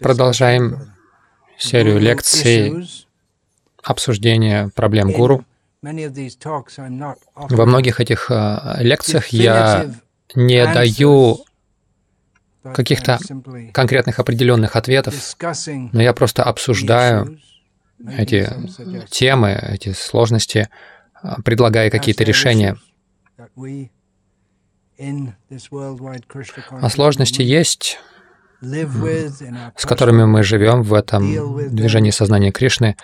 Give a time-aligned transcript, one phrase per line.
[0.00, 0.92] Продолжаем
[1.58, 2.88] серию лекций
[3.82, 5.44] обсуждения проблем гуру.
[5.82, 9.94] Во многих этих э, лекциях я
[10.34, 11.44] не даю
[12.62, 13.18] каких-то
[13.72, 15.14] конкретных определенных ответов,
[15.92, 17.38] но я просто обсуждаю
[18.06, 18.48] эти
[19.10, 20.68] темы, эти сложности,
[21.22, 22.76] э, предлагая какие-то решения.
[26.70, 27.98] А сложности есть,
[28.60, 32.96] с которыми мы живем в этом движении сознания Кришны,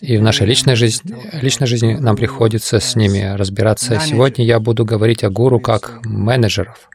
[0.00, 4.00] и в нашей личной жизни, личной жизни нам приходится с ними разбираться.
[4.00, 6.88] Сегодня я буду говорить о гуру как менеджеров,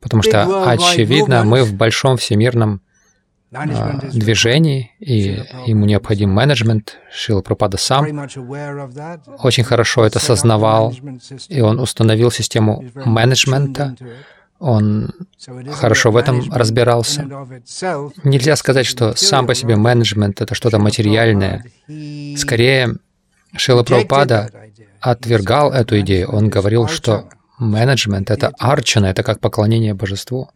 [0.00, 2.82] потому что, очевидно, мы в большом всемирном
[3.52, 6.98] а, движении, и ему необходим менеджмент.
[7.10, 8.04] Шила Пропада сам
[9.38, 10.94] очень хорошо это сознавал,
[11.48, 13.96] и он установил систему менеджмента,
[14.58, 15.12] он
[15.72, 17.26] хорошо в этом разбирался.
[18.24, 21.64] Нельзя сказать, что сам по себе менеджмент— это что-то материальное.
[22.36, 22.96] Скорее,
[23.56, 24.50] Шила Прабхупада
[25.00, 26.28] отвергал эту идею.
[26.30, 27.28] Он говорил, что
[27.58, 30.50] менеджмент— это арчана, это как поклонение божеству.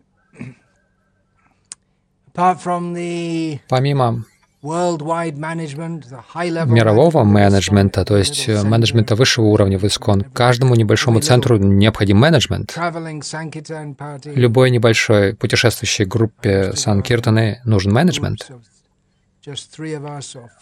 [3.68, 4.24] Помимо
[6.72, 12.76] мирового менеджмента, то есть э, менеджмента высшего уровня в ИСКОН, каждому небольшому центру необходим менеджмент.
[14.24, 18.50] Любой небольшой путешествующей группе Санкиртаны нужен менеджмент.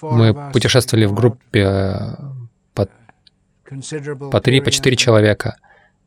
[0.00, 2.14] Мы путешествовали в группе э,
[2.72, 2.88] по,
[4.30, 5.56] по три, по четыре человека.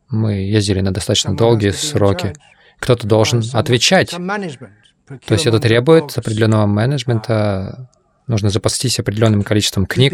[0.09, 2.34] Мы ездили на достаточно долгие сроки.
[2.80, 4.16] Кто-то должен отвечать
[5.08, 7.90] то есть это требует определенного менеджмента,
[8.28, 10.14] нужно запастись определенным количеством книг,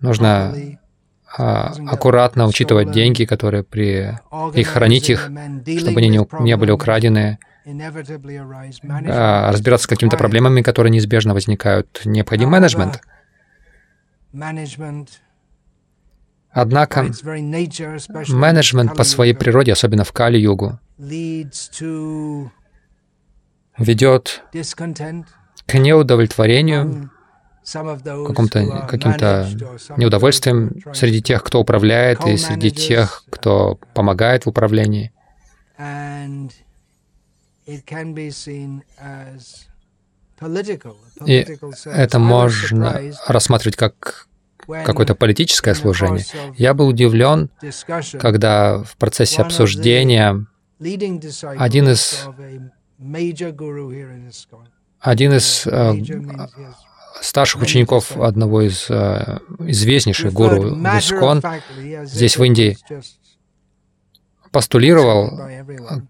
[0.00, 0.54] нужно
[1.36, 4.18] а, аккуратно учитывать деньги, которые при...
[4.54, 5.30] и хранить их,
[5.78, 7.38] чтобы они не, не были украдены,
[9.06, 12.02] а, разбираться с какими-то проблемами, которые неизбежно возникают.
[12.04, 13.00] Необходим менеджмент.
[16.52, 17.06] Однако
[18.28, 20.80] менеджмент по своей природе, особенно в Кали-югу,
[23.80, 24.42] ведет
[25.66, 27.10] к неудовлетворению,
[27.64, 29.48] каким-то каким-то
[29.96, 35.12] неудовольствием среди тех, кто управляет, и среди тех, кто помогает в управлении.
[41.26, 41.46] И
[41.84, 44.26] это можно рассматривать как
[44.66, 46.24] какое-то политическое служение.
[46.56, 47.50] Я был удивлен,
[48.18, 50.46] когда в процессе обсуждения
[51.58, 52.26] один из
[55.00, 55.94] один из э,
[57.20, 61.42] старших учеников одного из э, известнейших гуру Искон
[62.04, 62.76] здесь, в Индии,
[64.50, 65.40] постулировал,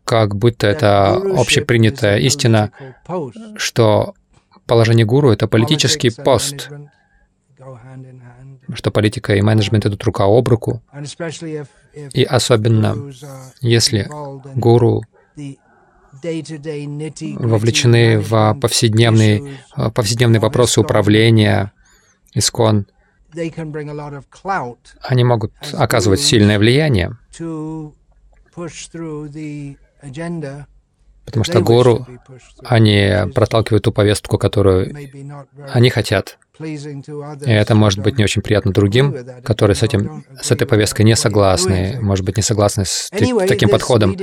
[0.05, 2.73] как будто это общепринятая истина,
[3.57, 4.15] что
[4.67, 6.71] положение гуру— это политический пост,
[8.75, 10.83] что политика и менеджмент идут рука об руку.
[12.13, 12.97] И особенно,
[13.61, 14.09] если
[14.55, 15.03] гуру
[17.37, 19.59] вовлечены в повседневные,
[19.95, 21.73] повседневные вопросы управления,
[22.35, 22.87] искон,
[25.03, 27.17] они могут оказывать сильное влияние,
[31.25, 32.07] потому что гуру,
[32.65, 34.93] они проталкивают ту повестку, которую
[35.73, 36.40] они хотят.
[36.61, 41.17] И это может быть не очень приятно другим, которые с, этим, с этой повесткой не
[41.17, 44.17] согласны, может быть, не согласны с таким подходом.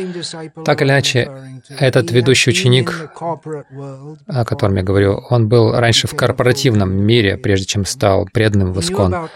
[0.66, 1.32] Так или иначе,
[1.70, 7.86] этот ведущий ученик, о котором я говорю, он был раньше в корпоративном мире, прежде чем
[7.86, 9.30] стал преданным в Искон.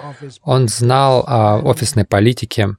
[0.44, 2.76] Он знал о офисной политике.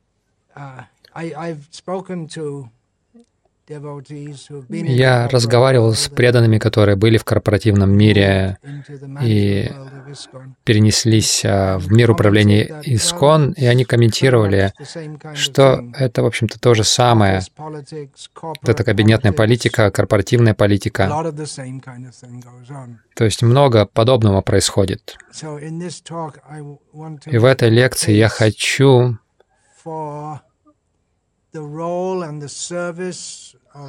[4.70, 8.58] Я разговаривал с преданными, которые были в корпоративном мире
[9.22, 9.70] и
[10.64, 14.72] перенеслись а, в мир управления Искон, и они комментировали,
[15.34, 17.40] что это, в общем-то, то же самое.
[18.62, 21.08] Это кабинетная политика, корпоративная политика.
[23.14, 25.16] То есть много подобного происходит.
[27.26, 29.18] И в этой лекции я хочу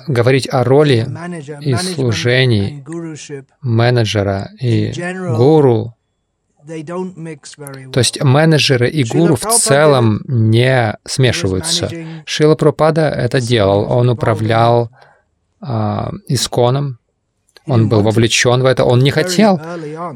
[0.08, 1.08] говорить о роли
[1.62, 2.86] и служении
[3.62, 4.94] менеджера и
[5.36, 5.96] гуру.
[6.66, 11.92] То есть менеджеры и гуру в целом не смешиваются.
[12.26, 13.92] Шила Пропада это делал.
[13.92, 14.90] Он управлял
[15.60, 17.00] а, исконом,
[17.66, 18.84] он был вовлечен в это.
[18.84, 19.60] Он не хотел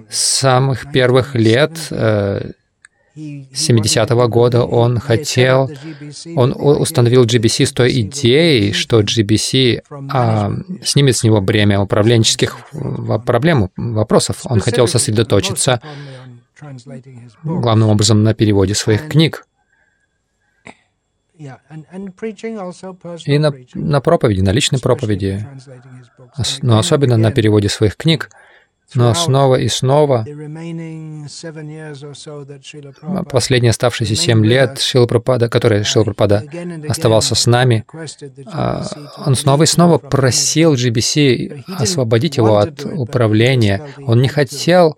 [0.09, 2.51] с самых первых лет э,
[3.17, 5.71] 70-го года он хотел,
[6.35, 9.81] он установил GBC с той идеей, что GBC
[10.11, 10.51] а,
[10.83, 12.57] снимет с него бремя управленческих
[13.25, 14.41] проблем, вопросов.
[14.45, 15.81] Он хотел сосредоточиться
[17.43, 19.47] главным образом на переводе своих книг.
[21.37, 21.49] И
[23.37, 25.47] на, на проповеди, на личной проповеди,
[26.61, 28.29] но особенно на переводе своих книг.
[28.95, 30.25] Но снова и снова
[33.29, 36.43] последние оставшиеся семь лет Шила Пропада, которые Шила Пропада
[36.87, 37.85] оставался с нами,
[38.45, 38.85] а,
[39.25, 43.81] он снова и снова просил GBC освободить его от управления.
[44.05, 44.97] Он не хотел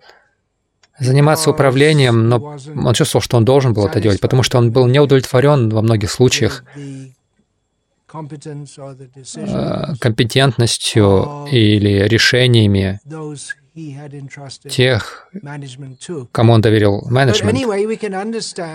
[1.00, 4.86] заниматься управлением, но он чувствовал, что он должен был это делать, потому что он был
[4.86, 6.62] неудовлетворен во многих случаях
[8.12, 13.00] а, компетентностью или решениями
[14.68, 15.28] тех,
[16.32, 17.58] кому он доверил менеджмент.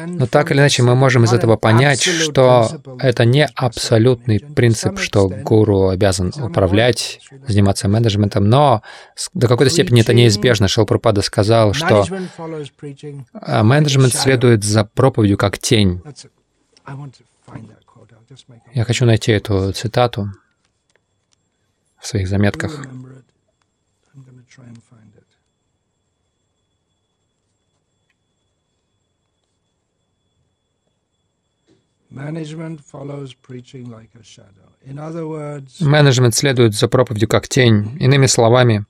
[0.07, 2.69] Но так или иначе мы можем из этого понять, что
[3.00, 8.81] это не абсолютный принцип, что гуру обязан управлять, заниматься менеджментом, но
[9.33, 10.68] до какой-то степени это неизбежно.
[10.68, 12.06] Шилпрапада сказал, что
[13.33, 16.01] а, менеджмент следует за проповедью как тень.
[18.74, 20.31] Я хочу найти эту цитату
[22.00, 22.86] в своих заметках.
[35.82, 37.98] Менеджмент следует за проповедью как тень.
[38.00, 38.86] Иными словами,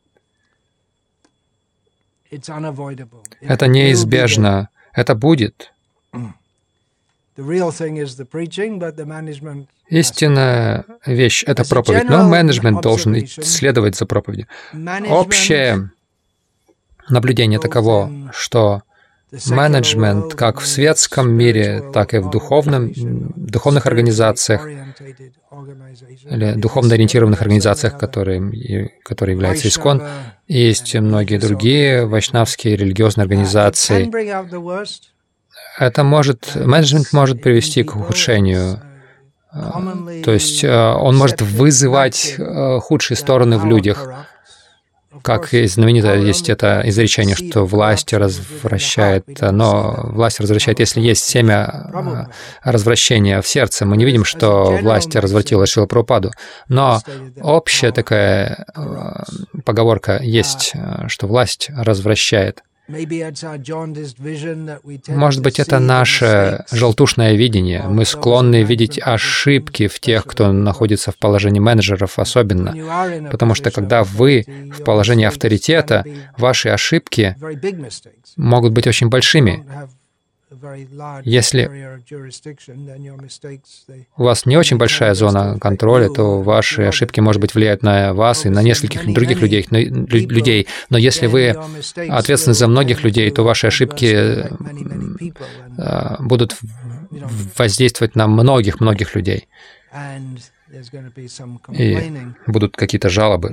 [3.41, 4.69] это неизбежно.
[4.93, 5.73] Это будет.
[9.89, 14.47] Истинная вещь— это проповедь, но менеджмент должен следовать за проповедью.
[15.09, 15.91] Общее
[17.09, 18.83] наблюдение таково, что
[19.47, 24.67] менеджмент как в светском мире, так и в духовном, духовных организациях
[26.29, 30.03] или духовно ориентированных организациях, которые, которые являются ИСКОН.
[30.47, 34.09] Есть многие другие вайшнавские религиозные организации.
[35.77, 38.79] Это может, менеджмент может привести к ухудшению
[40.23, 44.05] то есть э, он может вызывать э, худшие стороны в людях.
[45.21, 52.25] Как знаменито есть это изречение, что власть развращает, но власть развращает, если есть семя э,
[52.63, 53.85] развращения в сердце.
[53.85, 56.31] Мы не видим, что власть развратила Шила Прабхупаду.
[56.67, 57.01] Но
[57.41, 62.63] общая такая э, поговорка есть, э, что власть развращает.
[65.07, 67.83] Может быть, это наше желтушное видение.
[67.83, 72.75] Мы склонны видеть ошибки в тех, кто находится в положении менеджеров особенно.
[73.31, 74.45] Потому что когда вы
[74.77, 76.05] в положении авторитета,
[76.37, 77.35] ваши ошибки
[78.37, 79.63] могут быть очень большими.
[81.23, 81.69] Если
[84.17, 88.45] у вас не очень большая зона контроля, то ваши ошибки, может быть, влияют на вас
[88.45, 89.65] и на нескольких других людей.
[89.69, 90.67] Но, людей.
[90.89, 91.55] но если вы
[92.09, 94.47] ответственны за многих людей, то ваши ошибки
[96.19, 96.55] будут
[97.57, 99.47] воздействовать на многих-многих людей.
[101.71, 102.11] И
[102.47, 103.49] будут какие-то жалобы.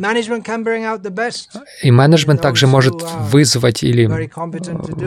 [1.83, 4.31] И менеджмент также может вызвать или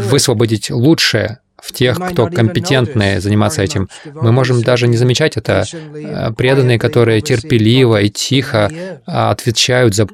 [0.09, 3.89] высвободить лучшее в тех, кто компетентны заниматься этим.
[4.05, 5.63] Мы можем даже не замечать это.
[5.73, 8.71] Э, преданные, которые терпеливо и тихо
[9.05, 10.07] а, отвечают за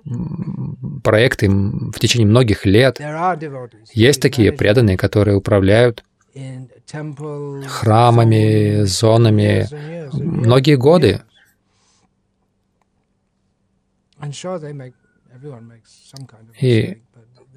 [1.03, 2.99] проекты в течение многих лет.
[3.93, 6.03] Есть такие преданные, которые управляют
[7.67, 9.67] храмами, зонами
[10.13, 11.21] многие годы.
[16.59, 17.01] И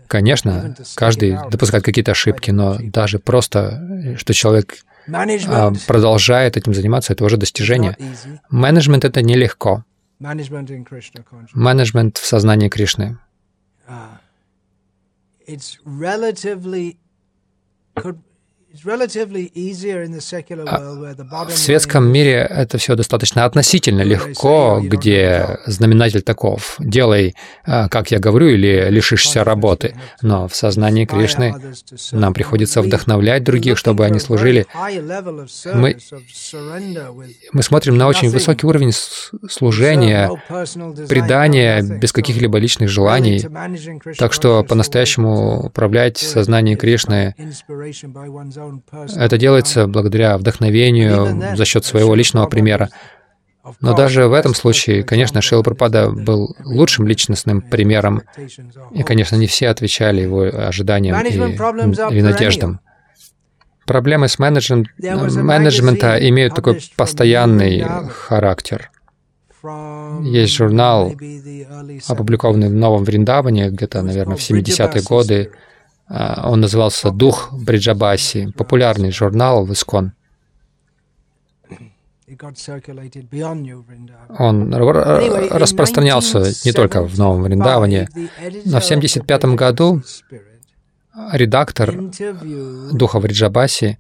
[0.07, 4.77] Конечно, каждый допускает какие-то ошибки, но даже просто, что человек
[5.09, 7.97] а, продолжает этим заниматься, это уже достижение.
[8.51, 9.85] Менеджмент— это нелегко.
[11.53, 13.19] Менеджмент в сознании Кришны.
[20.67, 26.75] А в светском мире это все достаточно относительно легко, где знаменатель таков.
[26.81, 29.95] «делай, а, как я говорю, или лишишься работы».
[30.23, 31.55] Но в сознании Кришны
[32.13, 34.67] нам приходится вдохновлять других, чтобы они служили.
[35.73, 35.97] Мы,
[37.53, 38.93] мы смотрим на очень высокий уровень
[39.49, 40.31] служения,
[41.09, 43.47] предания без каких-либо личных желаний.
[44.19, 47.35] Так что по-настоящему управлять сознанием Кришны
[49.17, 52.91] это делается благодаря вдохновению, за счет своего личного примера.
[53.81, 58.23] Но даже в этом случае, конечно, Шила Пропада был лучшим личностным примером,
[58.91, 62.81] и, конечно, не все отвечали его ожиданиям и, и надеждам.
[63.87, 68.91] Проблемы с менеджмент, менеджмента имеют такой постоянный характер.
[70.23, 71.15] Есть журнал,
[72.09, 75.53] опубликованный в Новом Вриндаване, где-то, наверное, в 70-е годы.
[76.07, 80.13] А, он назывался «Дух Бриджабаси», популярный журнал в Искон.
[84.39, 90.03] Он распространялся не только в Новом Вриндаване, но в 1975 году
[91.33, 91.95] редактор
[92.93, 93.99] Духа Вриджабаси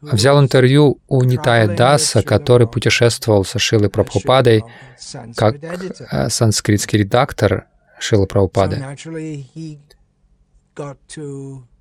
[0.00, 4.62] взял интервью у Нитая Даса, который путешествовал со Шилой Прабхупадой
[5.36, 7.66] как э, санскритский редактор
[7.98, 8.84] Шилы Прабхупады.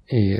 [0.10, 0.40] И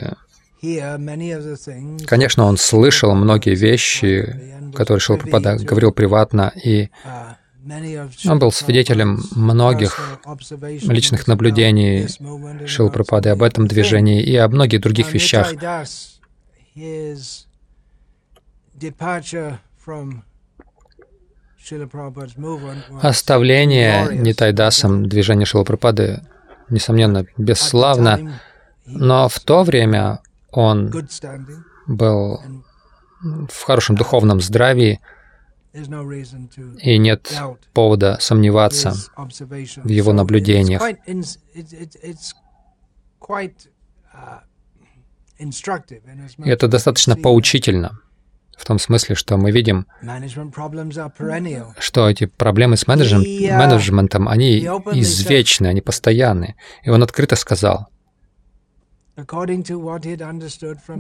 [2.08, 6.90] Конечно, он слышал многие вещи, которые Шилапрапада говорил приватно, и
[8.26, 10.20] он был свидетелем многих
[10.82, 12.08] личных наблюдений
[12.66, 15.54] Шилапрапады об этом движении и о многих других вещах.
[23.02, 26.22] Оставление Нитайдасом движения Шилапрапады,
[26.70, 28.40] несомненно, бесславно,
[28.86, 30.20] но в то время
[30.52, 30.92] он
[31.88, 32.42] был
[33.22, 35.00] в хорошем духовном здравии,
[36.80, 37.34] и нет
[37.74, 40.82] повода сомневаться в его наблюдениях.
[46.38, 48.00] И это достаточно поучительно,
[48.58, 49.86] в том смысле, что мы видим,
[51.80, 56.56] что эти проблемы с менеджментом, они извечны, они постоянны.
[56.84, 57.88] И он открыто сказал,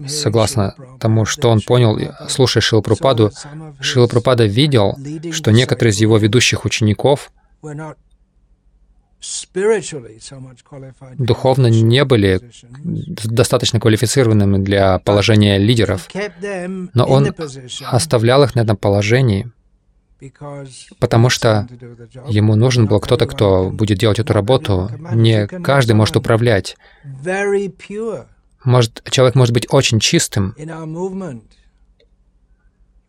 [0.08, 2.00] Согласно тому, что он понял,
[2.30, 3.32] слушая Шилапрападу,
[3.80, 4.98] Шилапрапада видел,
[5.32, 7.32] что некоторые из его ведущих учеников
[11.18, 12.40] духовно не были
[13.24, 16.08] достаточно квалифицированными для положения лидеров,
[16.94, 17.34] но он
[17.86, 19.52] оставлял их на этом положении,
[21.00, 21.68] потому что
[22.28, 24.90] ему нужен был кто-то, кто будет делать эту работу.
[25.14, 26.78] Не каждый может управлять.
[28.64, 30.56] Может, человек может быть очень чистым.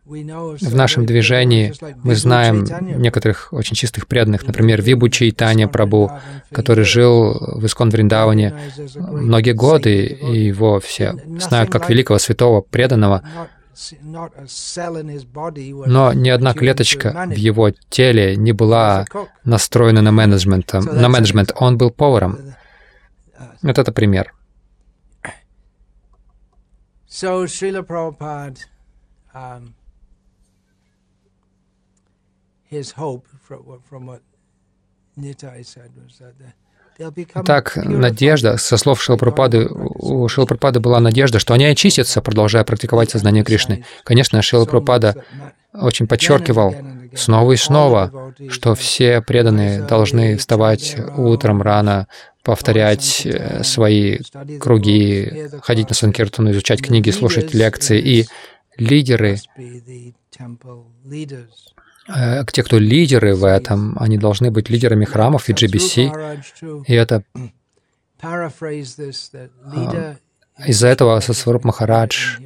[0.09, 2.65] В нашем движении мы знаем
[2.99, 6.11] некоторых очень чистых преданных, например, Вибу Чайтанья Прабу,
[6.51, 8.59] который жил в Искон Вриндаване
[8.97, 13.23] многие годы, и его все знают как великого святого преданного,
[15.87, 19.05] но ни одна клеточка в его теле не была
[19.45, 20.73] настроена на менеджмент.
[20.73, 21.53] На менеджмент.
[21.57, 22.55] Он был поваром.
[23.63, 24.33] Вот это пример.
[27.11, 28.59] So Srila Prabhupada,
[29.35, 29.73] um,
[37.45, 43.45] так, надежда, со слов Шилапрапады, у Шилапрапады была надежда, что они очистятся, продолжая практиковать сознание
[43.45, 43.85] Кришны.
[44.03, 45.25] Конечно, Шилапрапада
[45.73, 46.75] очень подчеркивал
[47.15, 52.09] снова и снова, что все преданные должны вставать утром рано,
[52.43, 54.19] повторять э, свои
[54.59, 58.01] круги, ходить на Санкиртану, изучать книги, слушать лекции.
[58.01, 58.27] И
[58.77, 59.39] лидеры
[62.53, 66.43] те, кто лидеры в этом, они должны быть лидерами храмов и GBC.
[66.87, 67.23] И это
[68.21, 68.51] а,
[70.67, 72.39] из-за этого Сасваруп Махарадж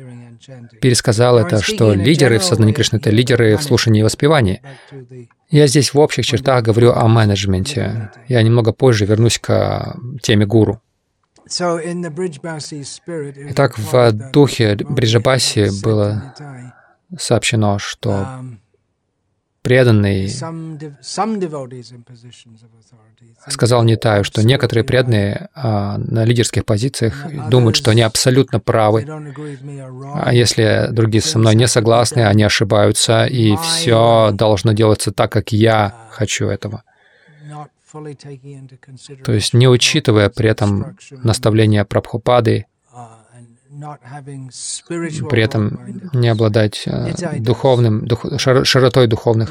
[0.81, 4.61] пересказал это, что лидеры в сознании Кришны— это лидеры в слушании и воспевании.
[5.51, 8.11] Я здесь в общих чертах говорю о менеджменте.
[8.29, 10.83] Я немного позже вернусь к теме гуру.
[13.51, 16.35] Итак, в духе Бриджабаси было
[17.19, 18.57] сообщено, что um,
[19.63, 20.29] преданный.
[23.49, 29.07] Сказал Нитаю, что некоторые преданные а, на лидерских позициях думают, что они абсолютно правы,
[30.15, 35.53] а если другие со мной не согласны, они ошибаются, и все должно делаться так, как
[35.53, 36.83] я uh, хочу этого.
[39.25, 42.67] То есть не учитывая при этом наставления Прабхупады,
[45.29, 49.51] при этом не обладать э, духовным, дух, широтой духовных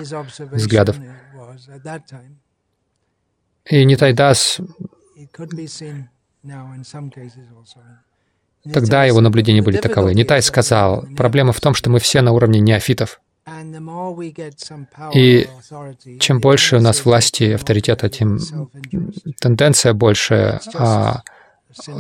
[0.51, 0.97] взглядов.
[3.65, 4.59] И Нитайдас,
[8.73, 10.13] тогда его наблюдения были таковы.
[10.13, 13.21] Нитай сказал, проблема в том, что мы все на уровне неофитов.
[15.13, 15.47] И
[16.19, 18.39] чем больше у нас власти и авторитета, тем
[19.39, 21.23] тенденция больше а,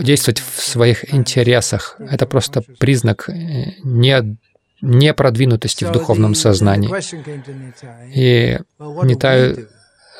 [0.01, 1.95] действовать в своих интересах.
[1.99, 4.37] Это просто признак э, не,
[4.81, 6.91] непродвинутости в духовном сознании.
[8.13, 8.59] И
[9.03, 9.67] Нитай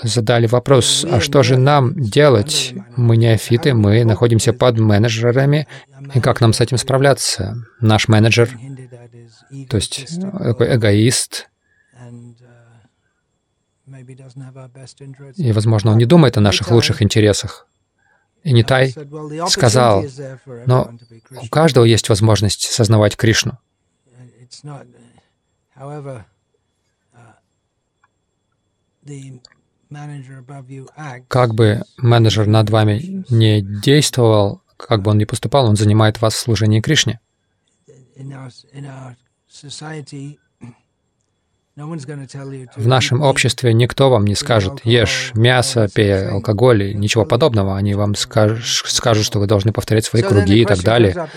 [0.04, 2.74] задали вопрос, а что же нам делать?
[2.96, 5.68] Мы неофиты, мы находимся под менеджерами,
[6.14, 7.56] и как нам с этим справляться?
[7.80, 8.50] Наш менеджер,
[9.70, 11.48] то есть такой эгоист,
[15.36, 17.68] и, возможно, он не думает о наших лучших интересах.
[18.44, 18.94] И Нитай
[19.50, 20.04] сказал,
[20.66, 20.92] но
[21.42, 23.58] у каждого есть возможность сознавать Кришну.
[31.28, 36.34] Как бы менеджер над вами не действовал, как бы он ни поступал, он занимает вас
[36.34, 37.20] в служении Кришне.
[41.76, 47.78] В нашем обществе никто вам не скажет, ешь мясо, пей алкоголь, ничего подобного.
[47.78, 51.28] Они вам скажут, скажут, что вы должны повторять свои круги и так далее.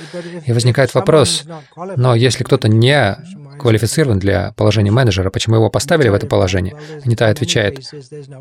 [0.45, 1.45] И возникает вопрос,
[1.97, 3.17] но если кто-то не
[3.61, 6.75] квалифицирован для положения менеджера, почему его поставили в это положение?
[7.05, 7.81] Нитай отвечает,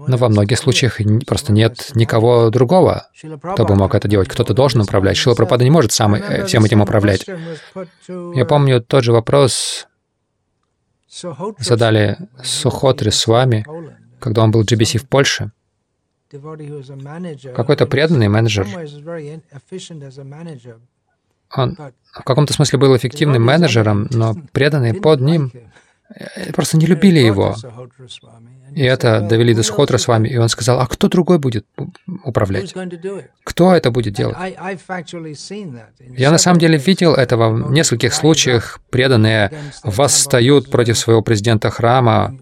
[0.07, 3.07] но во многих случаях просто нет никого другого,
[3.53, 4.27] кто бы мог это делать.
[4.29, 5.17] Кто-то должен управлять.
[5.17, 7.27] Шила Пропада не может сам всем этим управлять.
[8.07, 9.87] Я помню тот же вопрос
[11.59, 13.65] задали Сухотри с вами,
[14.19, 15.51] когда он был GBC в Польше.
[17.55, 18.67] Какой-то преданный менеджер,
[21.55, 21.77] он
[22.11, 25.51] в каком-то смысле был эффективным менеджером, но преданные под ним
[26.09, 27.55] э, просто не любили его.
[28.75, 31.65] И это довели до Схотра с вами, и он сказал, а кто другой будет
[32.23, 32.73] управлять?
[33.43, 34.35] Кто это будет делать?
[36.17, 38.79] Я на самом деле видел это в нескольких случаях.
[38.89, 39.51] Преданные
[39.83, 42.37] восстают против своего президента храма,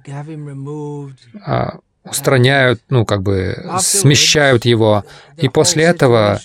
[1.46, 5.04] а, устраняют, ну, как бы смещают его.
[5.38, 6.40] И после этого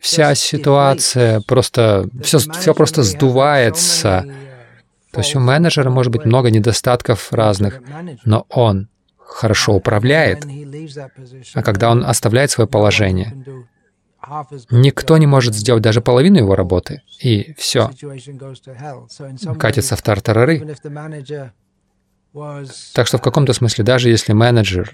[0.00, 4.24] вся ситуация просто, все, все просто сдувается.
[5.12, 7.80] То есть у менеджера может быть много недостатков разных,
[8.24, 8.88] но он
[9.34, 10.44] хорошо управляет.
[11.54, 13.34] А когда он оставляет свое положение,
[14.70, 17.90] никто не может сделать даже половину его работы, и все.
[19.58, 20.76] Катится в тартарары.
[22.94, 24.92] Так что в каком-то смысле, даже если менеджер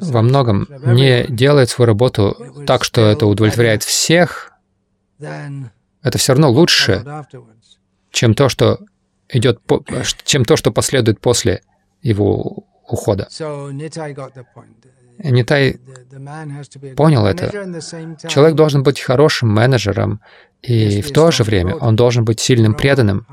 [0.00, 4.52] во многом не делает свою работу так, что это удовлетворяет всех,
[5.18, 7.04] это все равно лучше,
[8.10, 8.80] чем то, что
[9.28, 9.60] идет,
[10.24, 11.62] чем то, что последует после
[12.02, 13.28] его ухода.
[15.18, 15.78] Нитай
[16.96, 17.48] понял это.
[18.28, 20.20] Человек должен быть хорошим менеджером,
[20.62, 23.26] и в то же время он должен быть сильным преданным.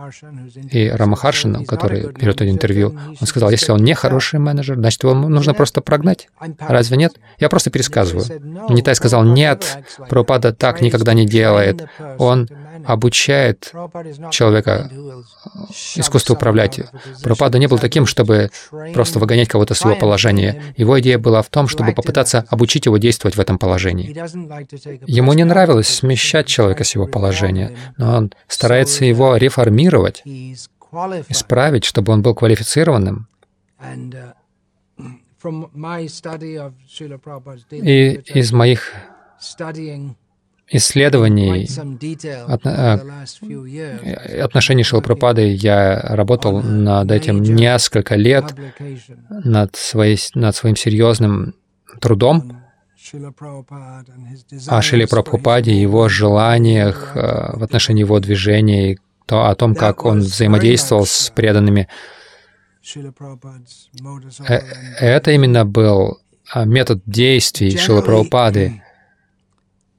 [0.72, 5.14] И Рамахаршин, который берет это интервью, он сказал, если он не хороший менеджер, значит, его
[5.14, 6.30] нужно просто прогнать.
[6.60, 7.14] Разве нет?
[7.40, 8.26] Я просто пересказываю.
[8.70, 11.88] Нитай сказал, нет, Прабхупада так никогда не делает.
[12.18, 12.48] Он
[12.86, 13.72] обучает
[14.32, 14.90] человека
[15.96, 16.80] искусству управлять.
[17.24, 18.52] Прабхупада не был таким, чтобы
[18.94, 20.62] просто выгонять кого-то с его положения.
[20.78, 24.16] Его идея была в том, чтобы попытаться обучить его действовать в этом положении.
[25.08, 30.24] Ему не нравилось смещать человека с его положения, но он старается его реформировать,
[31.30, 33.28] исправить, чтобы он был квалифицированным.
[37.72, 38.92] И из моих
[40.70, 41.68] исследований
[42.64, 48.56] э, отношений Шилпрапады я работал над этим несколько лет,
[49.30, 51.54] над, своей, над своим серьезным
[52.00, 52.63] трудом
[54.68, 60.20] о Шиле Прабхупаде, его желаниях э, в отношении его движения, то, о том, как он
[60.20, 61.88] взаимодействовал с преданными.
[64.48, 64.60] Э,
[65.00, 66.20] это именно был
[66.56, 68.82] метод действий Шилы Прабхупады.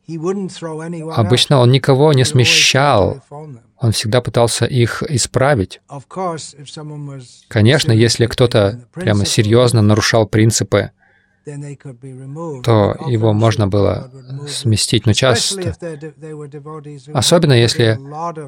[0.07, 3.23] Обычно он никого не смещал,
[3.79, 5.81] он всегда пытался их исправить.
[7.49, 10.91] Конечно, если кто-то прямо серьезно нарушал принципы,
[11.45, 14.11] то его можно было
[14.49, 15.07] сместить.
[15.07, 15.75] Но часто,
[17.13, 17.99] особенно если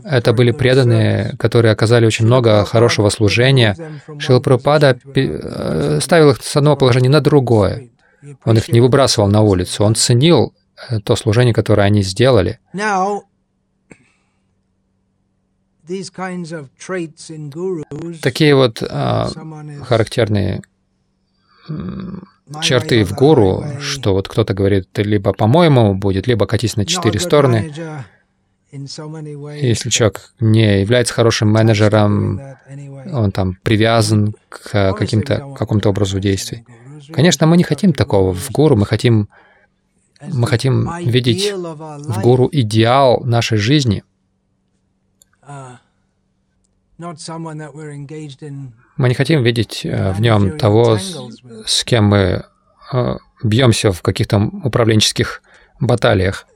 [0.09, 3.77] это были преданные, которые оказали очень много хорошего служения,
[4.19, 7.91] Шилпрапада э, ставил их с одного положения на другое.
[8.45, 10.55] Он их не выбрасывал на улицу, он ценил
[10.89, 12.59] э, то служение, которое они сделали.
[18.23, 19.29] Такие вот а,
[19.85, 20.63] характерные
[22.63, 27.73] черты в гуру, что вот кто-то говорит, либо по-моему будет, либо катись на четыре стороны.
[28.71, 32.41] Если человек не является хорошим менеджером,
[33.13, 36.65] он там привязан к каким-то, какому-то образу действий.
[37.13, 39.29] Конечно, мы не хотим такого в гуру, мы хотим,
[40.21, 44.03] мы хотим видеть в гуру идеал нашей жизни.
[48.97, 50.99] Мы не хотим видеть э, в нем того,
[51.67, 52.45] с кем мы
[52.93, 55.43] э, бьемся в каких-то управленческих
[55.81, 56.47] баталиях.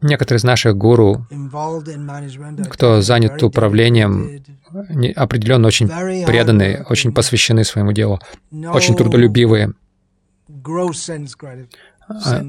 [0.00, 1.26] Некоторые из наших гуру,
[2.70, 4.42] кто занят управлением,
[5.14, 5.88] определенно очень
[6.26, 9.74] преданные, очень посвящены своему делу, очень трудолюбивые.
[12.08, 12.42] А,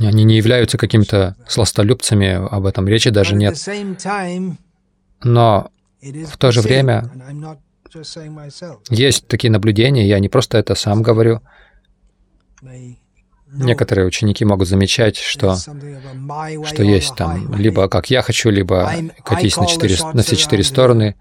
[0.00, 3.56] они не являются какими-то сластолюбцами, об этом речи даже нет.
[5.22, 5.70] Но
[6.02, 7.10] в то же время
[8.88, 11.40] есть такие наблюдения, я не просто это сам говорю.
[13.52, 18.92] Некоторые ученики могут замечать, что, что есть там либо как я хочу, либо
[19.24, 21.16] катись на, четыре, на все четыре стороны.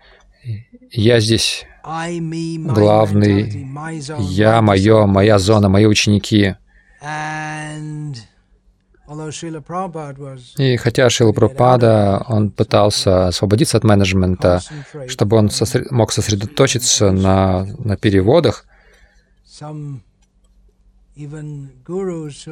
[0.92, 3.68] Я здесь главный,
[4.20, 6.56] я, мое, моя зона, мои ученики.
[10.58, 14.62] И хотя Шила Прабхупада, он пытался освободиться от менеджмента,
[15.08, 15.90] чтобы он сосред...
[15.92, 18.66] мог сосредоточиться на, на переводах,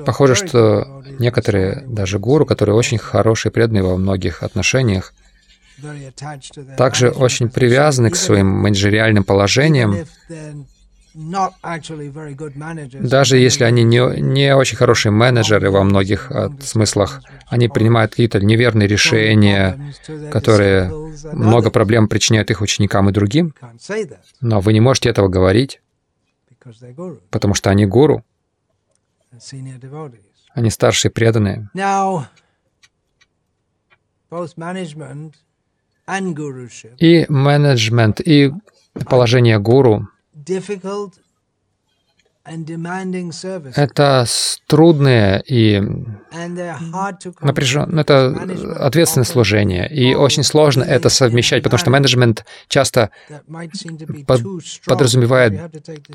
[0.05, 5.13] похоже, что некоторые, даже гуру, которые очень хорошие, преданные во многих отношениях,
[6.75, 9.95] также очень привязаны к своим менеджериальным положениям,
[12.99, 18.39] даже если они не, не очень хорошие менеджеры во многих uh, смыслах, они принимают какие-то
[18.39, 19.93] неверные решения,
[20.31, 20.91] которые
[21.33, 23.55] много проблем причиняют их ученикам и другим.
[24.41, 25.81] Но вы не можете этого говорить,
[27.31, 28.23] потому что они гуру.
[30.53, 31.69] Они старшие преданные.
[36.99, 38.53] И менеджмент, и
[39.09, 40.07] положение гуру
[43.75, 44.25] это
[44.67, 45.81] трудное и
[47.41, 48.27] напряженное, это
[48.77, 53.09] ответственное служение, и очень сложно это совмещать, потому что менеджмент часто
[54.25, 54.41] под,
[54.85, 55.59] подразумевает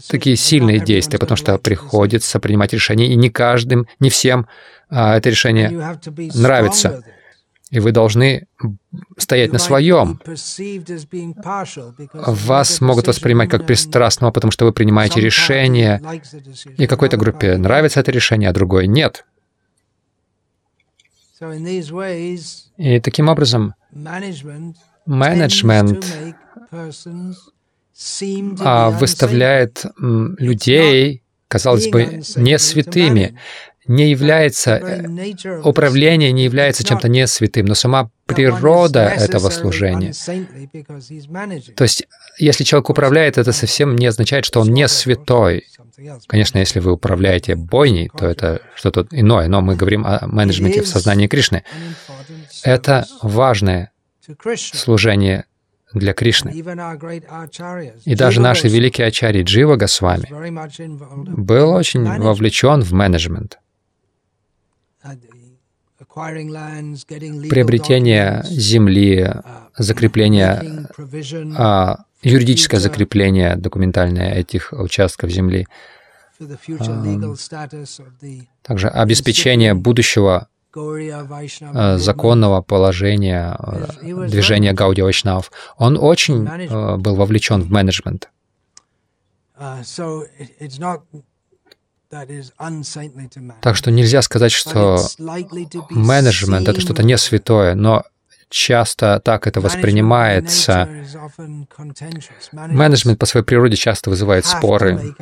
[0.08, 4.46] такие сильные действия, потому что приходится принимать решения, и не каждым, не всем
[4.88, 5.70] а, это решение
[6.34, 7.04] нравится
[7.72, 8.46] и вы должны
[9.16, 10.20] стоять на своем.
[12.12, 16.00] Вас могут воспринимать как пристрастного, потому что вы принимаете решение,
[16.76, 19.24] и какой-то группе нравится это решение, а другой нет.
[22.76, 23.74] И таким образом
[25.06, 26.06] менеджмент
[28.60, 33.38] а, выставляет людей, казалось бы, не святыми,
[33.86, 40.12] не является, э, управление не является чем-то не святым, но сама природа этого служения.
[41.74, 42.06] То есть,
[42.38, 45.66] если человек управляет, это совсем не означает, что он не святой.
[46.26, 50.88] Конечно, если вы управляете бойней, то это что-то иное, но мы говорим о менеджменте в
[50.88, 51.64] сознании Кришны.
[52.62, 53.90] Это важное
[54.54, 55.44] служение
[55.92, 56.50] для Кришны.
[58.04, 60.28] И даже наши великие ачари Джива Госвами
[61.36, 63.58] был очень вовлечен в менеджмент
[67.48, 69.42] приобретение земли, uh,
[69.76, 70.88] закрепление,
[71.56, 75.66] а, юридическое закрепление документальное этих участков земли,
[78.62, 85.52] также обеспечение будущего а, законного положения а, движения Гаудия Вайшнав.
[85.76, 86.44] Он очень
[86.98, 88.30] был вовлечен в менеджмент.
[93.60, 94.98] Так что нельзя сказать, что
[95.90, 98.04] менеджмент— это что-то не святое, но
[98.50, 100.88] часто так это воспринимается.
[102.52, 105.14] Менеджмент по своей природе часто вызывает споры.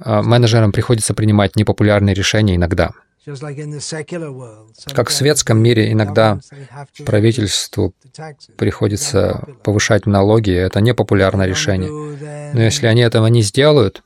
[0.00, 2.90] А менеджерам приходится принимать непопулярные решения иногда.
[4.94, 6.40] Как в светском мире иногда
[7.04, 7.94] правительству
[8.56, 11.90] приходится повышать налоги, это непопулярное решение.
[12.54, 14.02] Но если они этого не сделают,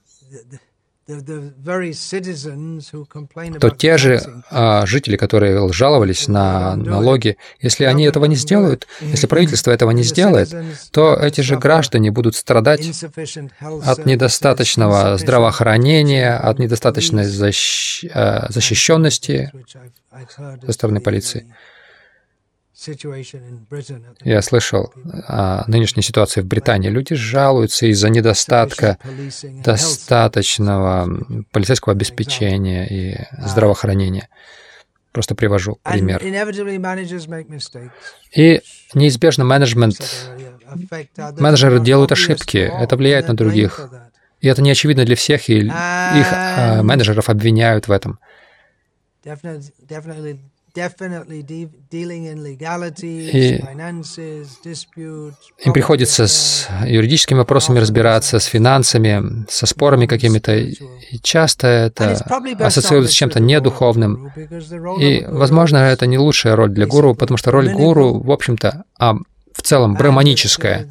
[3.60, 9.26] то те же а, жители, которые жаловались на налоги, если они этого не сделают, если
[9.26, 10.54] правительство этого не сделает,
[10.92, 13.04] то эти же граждане будут страдать
[13.60, 18.04] от недостаточного здравоохранения, от недостаточной защ...
[18.14, 19.52] А, защищенности
[20.64, 21.46] со стороны полиции.
[24.22, 24.92] Я слышал
[25.26, 26.88] о нынешней ситуации в Британии.
[26.88, 28.98] Люди жалуются из-за недостатка
[29.64, 31.08] достаточного
[31.50, 33.16] полицейского обеспечения и
[33.46, 34.28] здравоохранения.
[35.12, 36.20] Просто привожу пример.
[38.32, 38.62] И
[38.94, 40.00] неизбежно менеджмент,
[41.38, 43.80] менеджеры делают ошибки, это влияет на других.
[44.40, 48.18] И это не очевидно для всех, и их а, менеджеров обвиняют в этом.
[53.30, 53.62] И
[55.64, 60.56] им приходится с юридическими вопросами разбираться, с финансами, со спорами какими-то.
[60.56, 60.76] И
[61.22, 62.12] часто это
[62.60, 64.32] ассоциируется с чем-то недуховным.
[65.00, 68.84] И, возможно, это не лучшая роль для гуру, потому что роль гуру, в общем-то,
[69.54, 70.86] в целом браманическая.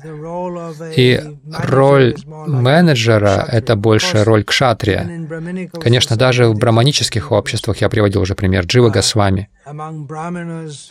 [0.95, 1.21] И
[1.51, 2.15] роль
[2.47, 5.69] менеджера— это больше роль кшатрия.
[5.81, 9.49] Конечно, даже в браманических обществах, я приводил уже пример Джива Госвами,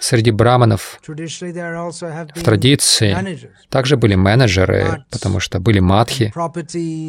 [0.01, 6.33] среди браманов в традиции также были менеджеры, потому что были матхи,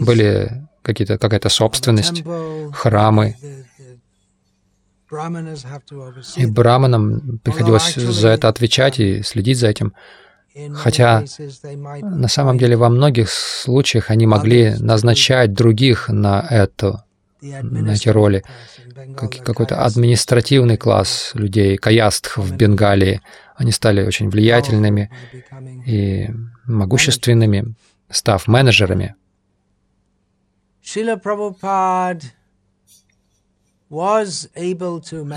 [0.04, 2.24] были какие-то, какая-то собственность,
[2.74, 3.36] храмы,
[6.38, 9.94] и браманам приходилось за это отвечать и следить за этим.
[10.76, 11.26] Хотя
[12.02, 17.02] на самом деле во многих случаях они могли назначать других на эту,
[17.42, 18.44] на эти роли.
[19.18, 23.22] Как, какой-то административный класс людей, каястх в Бенгалии,
[23.56, 25.10] они стали очень влиятельными
[25.88, 26.30] и
[26.66, 27.74] могущественными,
[28.10, 29.16] став менеджерами.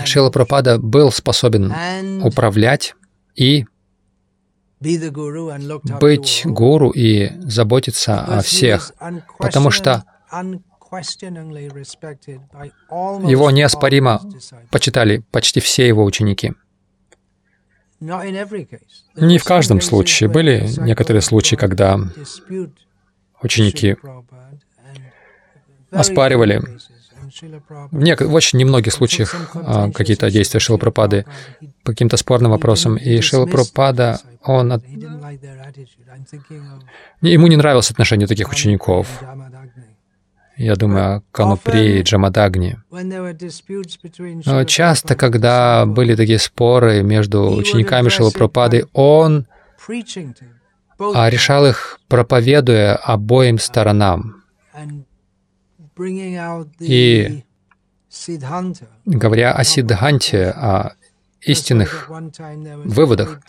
[0.05, 1.73] Шила Прабхупада был способен
[2.23, 2.95] управлять
[3.35, 3.65] и
[4.79, 8.93] быть гуру и заботиться о всех,
[9.39, 10.03] потому что
[13.27, 14.21] его неоспоримо
[14.71, 16.53] почитали почти все его ученики.
[17.99, 20.29] Не в каждом случае.
[20.29, 21.99] Были некоторые случаи, когда
[23.41, 23.95] ученики
[25.89, 26.61] оспаривали
[27.41, 31.25] в, не, в очень немногих случаях а, какие-то действия Шилапрапады
[31.83, 32.95] по каким-то спорным вопросам.
[32.95, 34.71] И Шилапрапада, он...
[34.71, 34.83] От...
[37.21, 39.07] Ему не нравилось отношение таких учеников.
[40.57, 42.79] Я думаю о Канупри и Джамадагни.
[42.89, 49.45] Но часто, когда были такие споры между учениками Шилапрапады, он
[50.99, 54.43] а решал их, проповедуя обоим сторонам.
[56.79, 57.43] И
[59.05, 60.93] говоря о Сиддханте, о
[61.41, 62.09] истинных
[62.85, 63.39] выводах,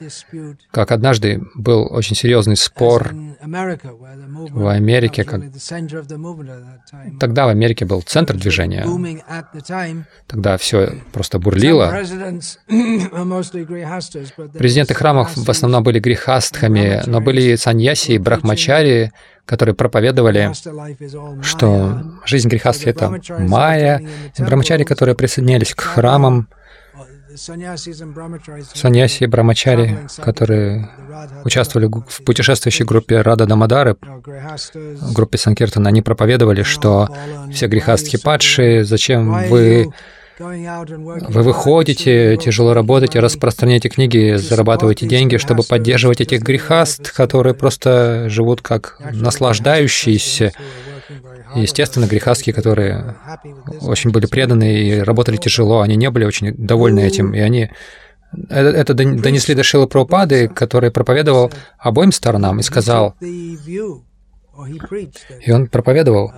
[0.70, 5.42] как однажды был очень серьезный спор в Америке, как...
[7.18, 8.87] тогда в Америке был центр движения,
[10.27, 11.90] тогда все просто бурлило.
[14.59, 19.12] Президенты храмов в основном были грехастхами, но были саньяси и брахмачари,
[19.44, 20.53] которые проповедовали,
[21.42, 24.03] что жизнь грехастхи— это майя,
[24.37, 26.48] и брахмачари, которые присоединялись к храмам,
[27.37, 30.88] саньяси и брамачари, которые
[31.45, 33.97] участвовали в путешествующей группе Рада Дамадары,
[35.14, 37.09] группе Санкиртана, они проповедовали, что
[37.53, 39.91] все грехастхи падшие, зачем вы
[40.38, 48.62] вы выходите, тяжело работаете, распространяете книги, зарабатываете деньги, чтобы поддерживать этих грехаст, которые просто живут
[48.62, 50.53] как наслаждающиеся
[51.55, 53.17] Естественно, грехастские, которые
[53.81, 57.71] очень были преданы и работали тяжело, они не были очень довольны этим, и они
[58.51, 63.81] это донесли до Шилы Прабхупады, который проповедовал обоим сторонам и сказал, и
[65.53, 66.33] он проповедовал,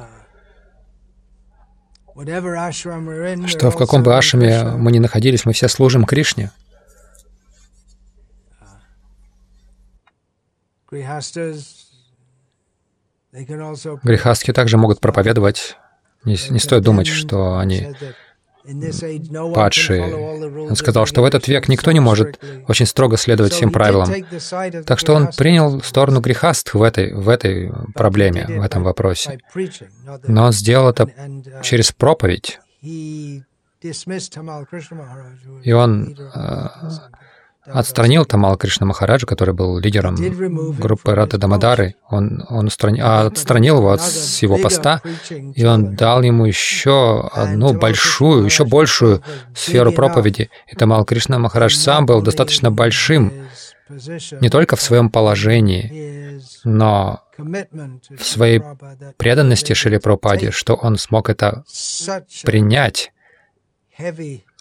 [3.46, 6.50] что в каком бы ашраме мы ни находились, мы все служим Кришне.
[13.32, 15.76] Грехастхи также могут проповедовать.
[16.24, 17.94] Не, не стоит думать, что они
[19.54, 20.14] падшие.
[20.68, 22.38] Он сказал, что в этот век никто не может
[22.68, 24.10] очень строго следовать всем правилам.
[24.84, 29.38] Так что он принял сторону грехастх в этой, в этой проблеме, в этом вопросе.
[30.26, 31.08] Но он сделал это
[31.62, 32.60] через проповедь.
[32.82, 33.42] И
[35.72, 36.16] он
[37.72, 40.16] отстранил Тамал Кришна Махараджа, который был лидером
[40.76, 41.94] группы Рата Дамадары.
[42.08, 44.00] Он, он устранил, отстранил его от
[44.40, 45.02] его поста,
[45.54, 49.22] и он дал ему еще одну большую, еще большую
[49.54, 50.50] сферу проповеди.
[50.68, 53.48] И Тамал Кришна Махарадж сам был достаточно большим,
[54.40, 58.62] не только в своем положении, но в своей
[59.16, 61.64] преданности Шили Прабхупаде, что он смог это
[62.44, 63.12] принять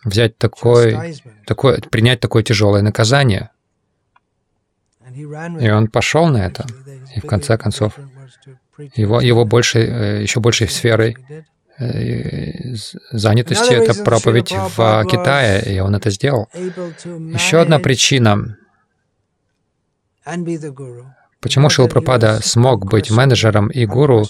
[0.04, 3.50] взять такой, такое, принять такое тяжелое наказание.
[5.60, 6.66] И он пошел на это.
[7.16, 7.98] И в конце концов,
[8.96, 11.18] его, его больше, э, еще большей сферой
[11.78, 12.76] э,
[13.12, 16.48] занятости— это проповедь в Китае, и он это сделал.
[16.54, 18.58] Еще одна причина,
[21.42, 24.26] почему Шилпрапада смог быть менеджером и гуру,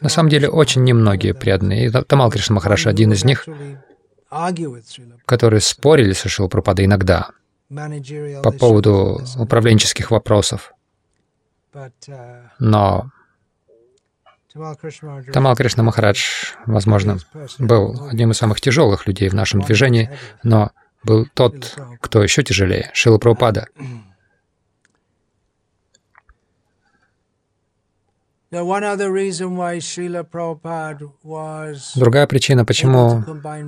[0.00, 1.86] На самом деле, очень немногие преданные.
[1.86, 3.46] И Тамал Кришна Махараш один из них,
[5.26, 7.30] которые спорили с Шрила Прабхупадой иногда
[7.68, 10.74] по поводу управленческих вопросов.
[12.58, 13.10] Но
[14.52, 17.18] Тамал Кришна Махарадж, возможно,
[17.58, 20.10] был одним из самых тяжелых людей в нашем движении,
[20.44, 20.70] но
[21.02, 23.66] был тот, кто еще тяжелее, Шила Прабхупада.
[31.96, 33.24] Другая причина, почему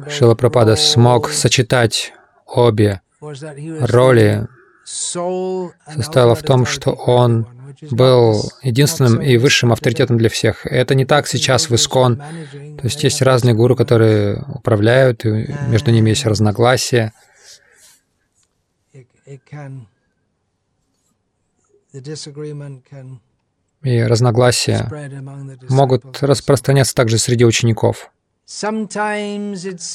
[0.08, 2.12] Шила Прабхупада смог сочетать
[2.46, 4.46] обе роли,
[4.84, 7.46] состояла в том, что он
[7.90, 10.66] был единственным и высшим авторитетом для всех.
[10.66, 12.16] Это не так сейчас в Искон.
[12.16, 17.12] То есть есть разные гуру, которые управляют, и между ними есть разногласия.
[23.86, 24.90] И разногласия
[25.68, 28.10] могут распространяться также среди учеников.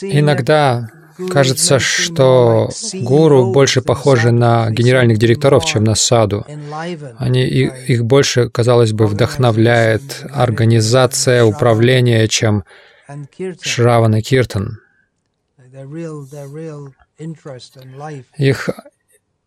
[0.02, 0.88] Иногда
[1.30, 2.70] кажется, что
[3.02, 6.46] гуру больше похожи на генеральных директоров, чем на саду.
[7.18, 12.64] Они, их больше, казалось бы, вдохновляет организация, управление, чем
[13.62, 14.80] Шравана Киртан.
[18.38, 18.70] Их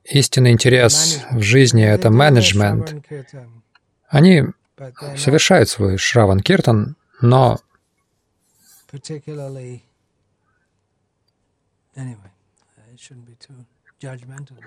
[0.04, 2.94] истинный интерес в жизни— это менеджмент.
[4.14, 4.44] Они
[5.16, 7.59] совершают свой Шраван Киртан, но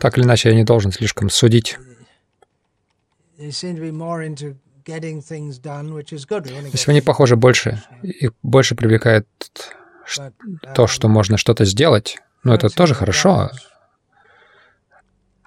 [0.02, 1.78] так или иначе, я не должен слишком судить.
[3.38, 3.64] То есть
[6.90, 9.28] они похожи больше, их больше привлекает
[10.76, 12.18] то, что можно что-то сделать.
[12.44, 13.52] Но это тоже хорошо,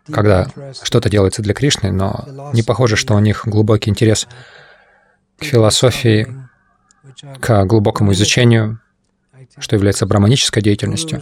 [0.07, 0.49] когда
[0.83, 4.27] что-то делается для Кришны, но не похоже, что у них глубокий интерес
[5.39, 6.27] к философии,
[7.41, 8.81] к глубокому изучению,
[9.59, 11.21] что является браманической деятельностью.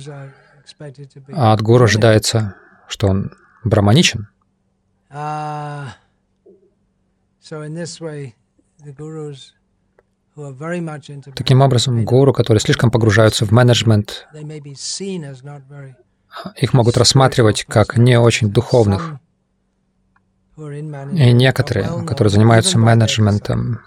[1.32, 2.54] А от гуру ожидается,
[2.88, 3.32] что он
[3.64, 4.28] браманичен.
[11.34, 14.28] Таким образом, гуру, которые слишком погружаются в менеджмент,
[16.56, 19.16] их могут рассматривать как не очень духовных.
[20.56, 23.80] И некоторые, которые занимаются менеджментом,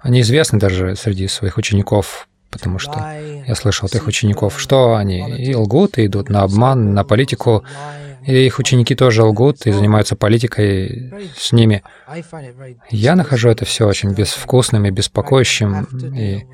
[0.00, 3.00] они известны даже среди своих учеников потому что
[3.46, 7.64] я слышал от их учеников, что они и лгут, и идут на обман, на политику,
[8.26, 11.82] и их ученики тоже лгут и занимаются политикой с ними.
[12.90, 15.84] Я нахожу это все очень безвкусным и беспокоящим,
[16.14, 16.46] и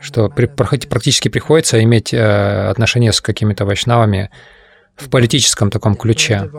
[0.00, 4.30] что при, практически приходится иметь э, отношения с какими-то вайшнавами,
[5.00, 6.50] в политическом таком ключе.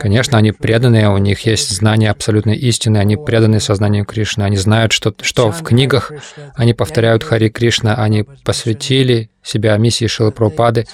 [0.00, 4.92] Конечно, они преданные, у них есть знание абсолютной истины, они преданы сознанию Кришны, они знают,
[4.92, 6.12] что, что в книгах
[6.54, 10.86] они повторяют Хари Кришна, они посвятили себя миссии Шилы Прабхупады,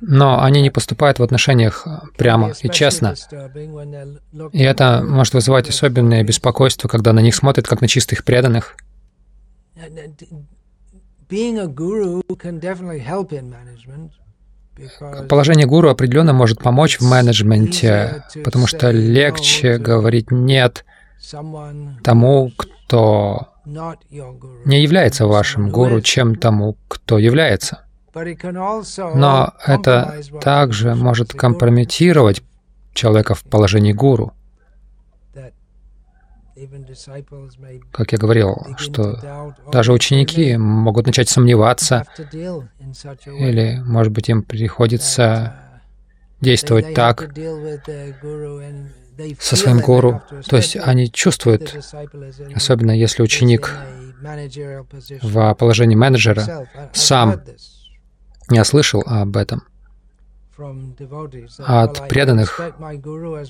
[0.00, 3.14] но они не поступают в отношениях прямо и честно.
[4.52, 8.76] И это может вызывать особенное беспокойство, когда на них смотрят как на чистых преданных.
[15.28, 20.84] Положение гуру определенно может помочь в менеджменте, потому что легче говорить «нет»
[22.02, 27.84] тому, кто не является вашим гуру, чем тому, кто является.
[28.14, 32.42] Но это также может компрометировать
[32.92, 34.34] человека в положении гуру.
[37.90, 42.04] Как я говорил, что даже ученики могут начать сомневаться,
[43.26, 45.54] или, может быть, им приходится
[46.40, 47.30] действовать так
[49.38, 50.20] со своим гуру.
[50.48, 51.74] То есть они чувствуют,
[52.54, 53.74] особенно если ученик
[55.22, 57.40] в положении менеджера сам
[58.48, 59.62] не слышал об этом,
[61.58, 62.60] от преданных,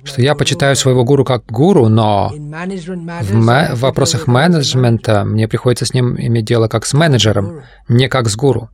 [0.04, 6.16] что я почитаю своего гуру как гуру, но в вопросах менеджмента мне приходится с ним
[6.18, 8.70] иметь дело как с менеджером, не как с гуру.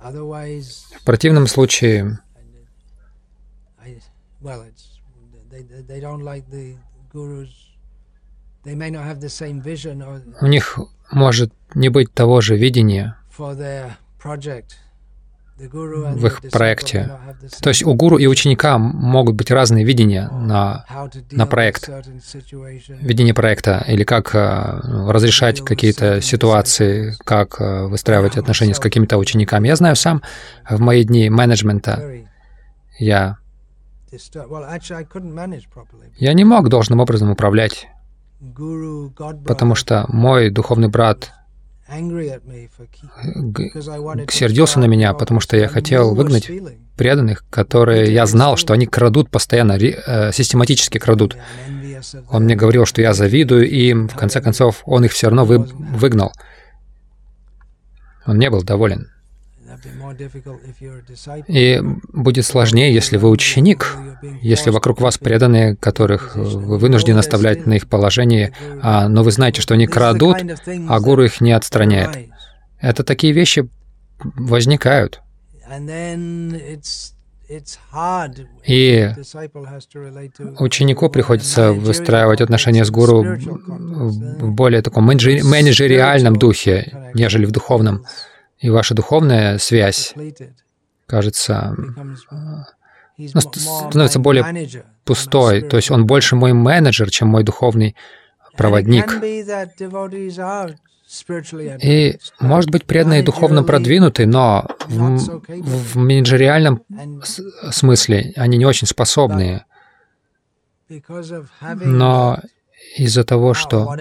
[0.00, 2.20] В противном случае
[10.40, 10.78] у них
[11.10, 13.16] может не быть того же видения
[15.58, 17.10] в их проекте.
[17.60, 20.84] То есть у гуру и ученика могут быть разные видения на,
[21.32, 21.90] на проект,
[23.00, 29.66] видение проекта, или как э, разрешать какие-то ситуации, как э, выстраивать отношения с какими-то учениками.
[29.66, 30.22] Я знаю сам
[30.68, 32.24] в мои дни менеджмента,
[32.98, 33.38] я
[36.16, 37.88] Я не мог должным образом управлять,
[39.44, 41.32] потому что мой духовный брат
[44.30, 46.50] сердился на меня, потому что я хотел выгнать
[46.96, 51.36] преданных, которые я знал, что они крадут постоянно, э, систематически крадут.
[52.28, 55.58] Он мне говорил, что я завидую им, в конце концов, он их все равно вы,
[55.58, 56.32] выгнал.
[58.26, 59.10] Он не был доволен.
[61.48, 61.80] И
[62.12, 63.96] будет сложнее, если вы ученик,
[64.42, 68.52] если вокруг вас преданные, которых вы вынуждены оставлять на их положении,
[68.82, 70.36] а, но вы знаете, что они крадут,
[70.88, 72.30] а гуру их не отстраняет.
[72.80, 73.68] Это такие вещи
[74.18, 75.20] возникают.
[78.66, 79.10] И
[80.58, 88.04] ученику приходится выстраивать отношения с гуру в более таком менеджериальном духе, нежели в духовном.
[88.60, 90.14] И ваша духовная связь,
[91.06, 95.62] кажется, ну, становится более пустой.
[95.62, 97.96] То есть он больше мой менеджер, чем мой духовный
[98.56, 99.06] проводник.
[101.82, 106.82] И, может быть, преданные духовно продвинуты, но в, в менеджериальном
[107.70, 109.64] смысле они не очень способные.
[111.80, 112.38] Но
[112.96, 113.96] из-за того, что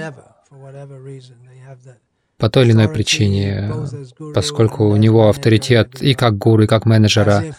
[2.37, 3.73] по той или иной причине,
[4.33, 7.55] поскольку у него авторитет и как гуру, и как менеджера,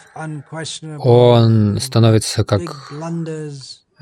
[0.98, 2.92] он становится как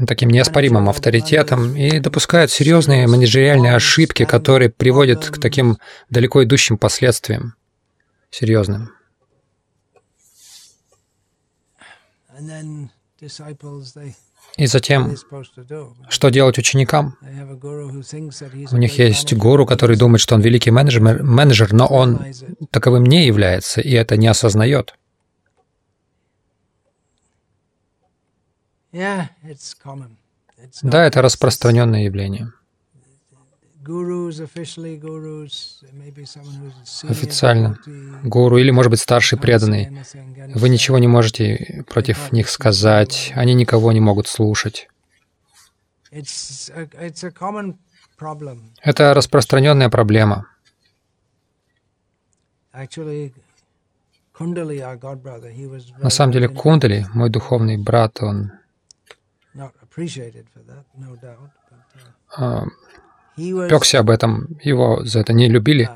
[0.06, 5.78] таким неоспоримым авторитетом и допускает серьезные менеджериальные ошибки, которые приводят к таким
[6.10, 7.54] далеко идущим последствиям,
[8.30, 8.90] серьезным.
[14.56, 15.14] И затем,
[16.08, 17.16] что делать ученикам?
[18.72, 22.24] У них есть гуру, который думает, что он великий менеджер, менеджер, но он
[22.70, 24.94] таковым не является, и это не осознает.
[30.82, 32.52] Да, это распространенное явление.
[37.08, 37.78] Официально.
[38.24, 39.98] Гуру или, может быть, старший преданный.
[40.54, 44.88] Вы ничего не можете против них сказать, они никого не могут слушать.
[48.82, 50.46] Это распространенная проблема.
[55.98, 58.52] На самом деле Кундали, мой духовный брат, он
[63.36, 65.88] пекся об этом, его за это не любили.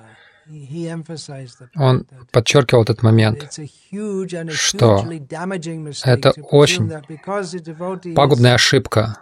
[1.77, 3.53] Он подчеркивал этот момент,
[4.51, 5.07] что
[6.05, 9.19] это очень пагубная ошибка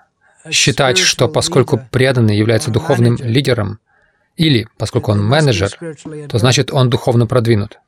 [0.51, 3.79] считать, что поскольку преданный является духовным лидером,
[4.37, 5.71] или поскольку он менеджер,
[6.29, 7.79] то значит он духовно продвинут.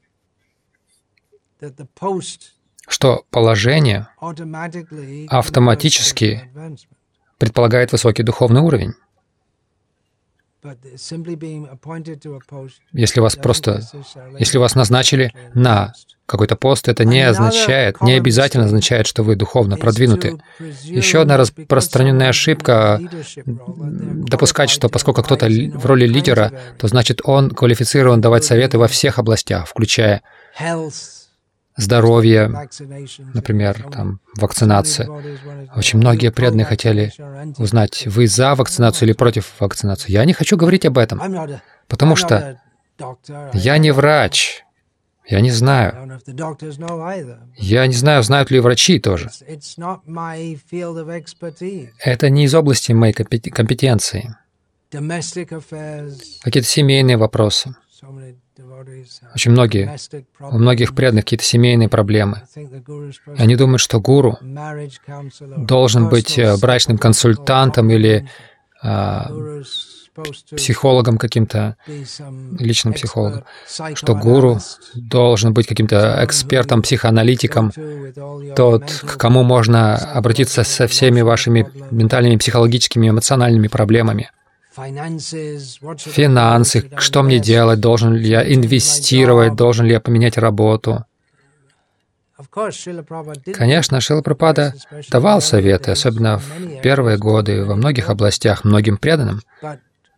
[2.89, 4.09] Что положение
[5.29, 6.51] автоматически
[7.39, 8.95] предполагает высокий духовный уровень.
[12.93, 13.83] Если вас просто,
[14.39, 15.93] если вас назначили на
[16.27, 20.41] какой-то пост, это не означает, не обязательно означает, что вы духовно продвинуты.
[20.85, 23.01] Еще одна распространенная ошибка—
[23.47, 29.19] допускать, что поскольку кто-то в роли лидера, то значит он квалифицирован давать советы во всех
[29.19, 30.23] областях, включая
[31.81, 32.49] здоровье,
[33.35, 35.09] например, там, вакцинация.
[35.75, 37.13] Очень многие преданные хотели
[37.59, 40.13] узнать, вы за вакцинацию или против вакцинации.
[40.13, 41.21] Я не хочу говорить об этом,
[41.89, 42.61] потому что
[43.55, 44.65] я не врач,
[45.27, 46.21] я не знаю.
[47.57, 49.31] Я не знаю, знают ли врачи тоже.
[52.05, 54.37] Это не из области моей компетенции.
[56.43, 57.75] Какие-то семейные вопросы.
[59.35, 59.97] Очень многие,
[60.41, 62.43] у многих преданных какие-то семейные проблемы.
[63.37, 64.39] Они думают, что гуру
[65.57, 68.29] должен быть э, брачным консультантом или
[68.83, 69.31] а,
[70.57, 71.77] психологом каким-то,
[72.59, 73.45] личным психологом,
[73.95, 74.59] что гуру
[74.95, 77.73] должен быть каким-то экспертом, психоаналитиком,
[78.57, 84.31] тот, к кому можно обратиться со всеми вашими ментальными, психологическими, эмоциональными проблемами
[85.99, 91.05] финансы, что мне делать, должен ли я инвестировать, должен ли я поменять работу.
[93.55, 94.75] Конечно, Шила Прабхупада
[95.11, 99.43] давал советы, особенно в первые годы, во многих областях, многим преданным,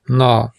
[0.06, 0.52] но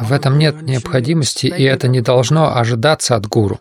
[0.00, 3.60] в этом нет необходимости, и это не должно ожидаться от гуру.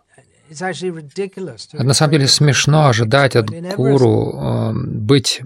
[0.49, 5.41] Это на самом деле смешно ожидать от гуру э, быть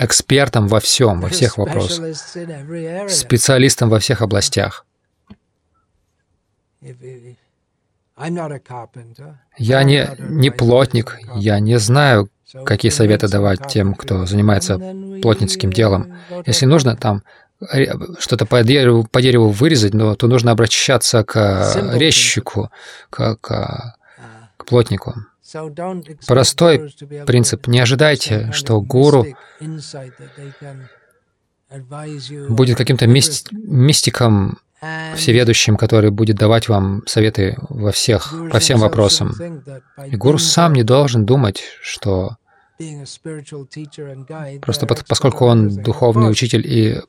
[0.00, 2.16] экспертом во всем, во всех вопросах,
[3.08, 4.86] специалистом во всех областях.
[9.58, 12.28] Я не, не плотник, я не знаю,
[12.64, 14.78] какие советы давать тем, кто занимается
[15.22, 16.18] плотницким делом.
[16.46, 17.22] Если нужно там
[18.18, 22.70] что-то по дереву, по дереву вырезать, но то нужно обращаться к резчику,
[23.10, 23.96] к, к,
[24.56, 25.14] к плотнику.
[26.26, 26.94] Простой
[27.26, 27.66] принцип.
[27.66, 29.26] Не ожидайте, что гуру
[32.48, 34.58] будет каким-то мистиком,
[35.14, 39.34] всеведущим, который будет давать вам советы во всех, по всем вопросам.
[40.06, 42.36] И гуру сам не должен думать, что
[44.62, 47.02] просто поскольку он духовный учитель и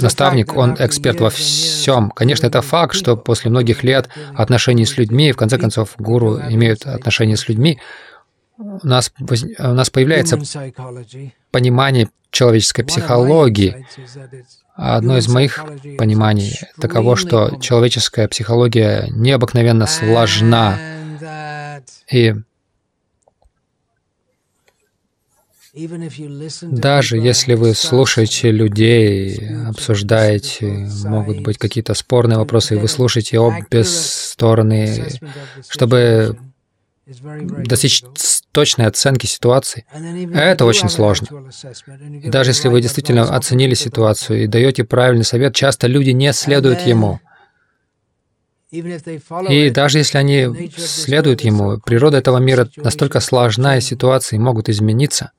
[0.00, 2.10] наставник, он эксперт во всем.
[2.10, 6.86] Конечно, это факт, что после многих лет отношений с людьми, в конце концов, гуру имеют
[6.86, 7.80] отношения с людьми,
[8.58, 10.38] у нас, у нас появляется
[11.50, 13.86] понимание человеческой психологии.
[14.74, 15.64] Одно из моих
[15.98, 20.78] пониманий таково, что человеческая психология необыкновенно сложна.
[22.10, 22.34] И
[26.62, 33.84] даже если вы слушаете людей, обсуждаете, могут быть какие-то спорные вопросы, и вы слушаете обе
[33.84, 35.08] стороны,
[35.68, 36.38] чтобы
[37.66, 38.02] достичь
[38.52, 39.84] точной оценки ситуации,
[40.34, 41.50] это очень сложно.
[42.22, 46.80] И даже если вы действительно оценили ситуацию и даете правильный совет, часто люди не следуют
[46.80, 47.20] ему.
[48.70, 55.32] И даже если они следуют ему, природа этого мира настолько сложна, и ситуации могут измениться.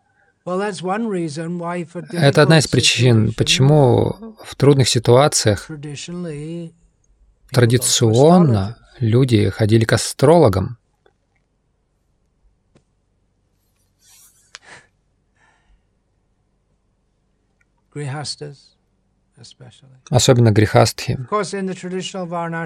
[0.48, 5.70] Это одна из причин, почему в трудных ситуациях
[7.52, 10.78] традиционно люди ходили к астрологам.
[20.10, 21.20] Особенно грехастхи.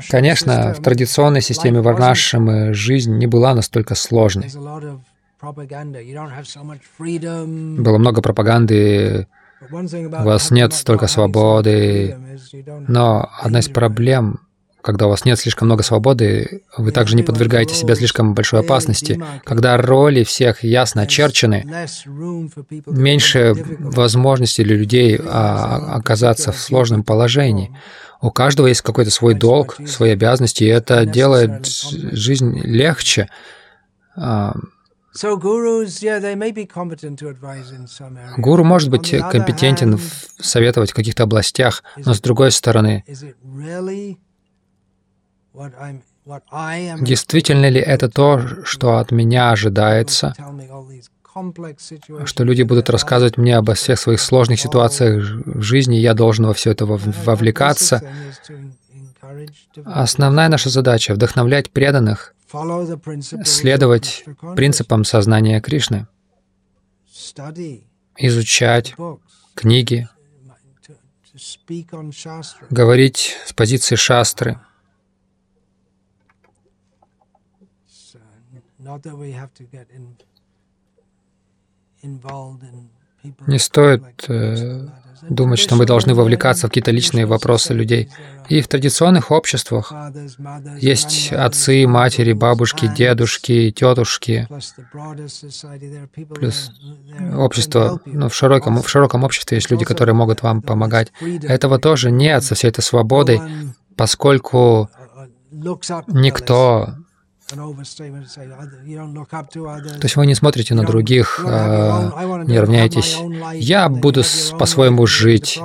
[0.10, 4.52] Конечно, в традиционной системе Варнашамы жизнь не была настолько сложной.
[7.82, 9.28] Было много пропаганды,
[9.70, 12.18] у вас нет столько свободы.
[12.88, 14.40] Но одна из проблем,
[14.82, 19.22] когда у вас нет слишком много свободы, вы также не подвергаете себя слишком большой опасности.
[19.44, 21.66] Когда роли всех ясно очерчены,
[22.88, 27.76] меньше возможностей для людей а, оказаться в сложном положении.
[28.20, 33.30] У каждого есть какой-то свой долг, свои обязанности, и это делает жизнь легче.
[38.38, 40.00] Гуру может быть компетентен
[40.40, 43.04] советовать в каких-то областях, но с другой стороны,
[47.02, 50.34] действительно ли это то, что от меня ожидается,
[52.26, 56.54] что люди будут рассказывать мне обо всех своих сложных ситуациях в жизни, я должен во
[56.54, 58.02] все это вовлекаться.
[59.86, 62.36] Основная наша задача— вдохновлять преданных
[63.46, 64.26] следовать
[64.56, 66.08] принципам сознания Кришны,
[68.18, 68.96] изучать
[69.56, 70.10] книги,
[72.70, 74.60] говорить с позиции шастры.
[83.48, 84.88] Не стоит э,
[85.30, 88.10] думать, что мы должны вовлекаться в какие-то личные вопросы людей.
[88.50, 89.94] И в традиционных обществах
[90.80, 94.48] есть отцы, матери, бабушки, дедушки, тетушки,
[96.36, 96.72] плюс
[97.36, 101.12] общество, ну, в широком, в широком обществе есть люди, которые могут вам помогать.
[101.44, 103.42] Этого тоже нет со всей этой свободой,
[103.96, 104.90] поскольку
[105.52, 106.96] никто
[110.00, 113.18] то есть вы не смотрите на других, а, не равняетесь.
[113.54, 114.24] Я буду
[114.58, 115.60] по-своему жить,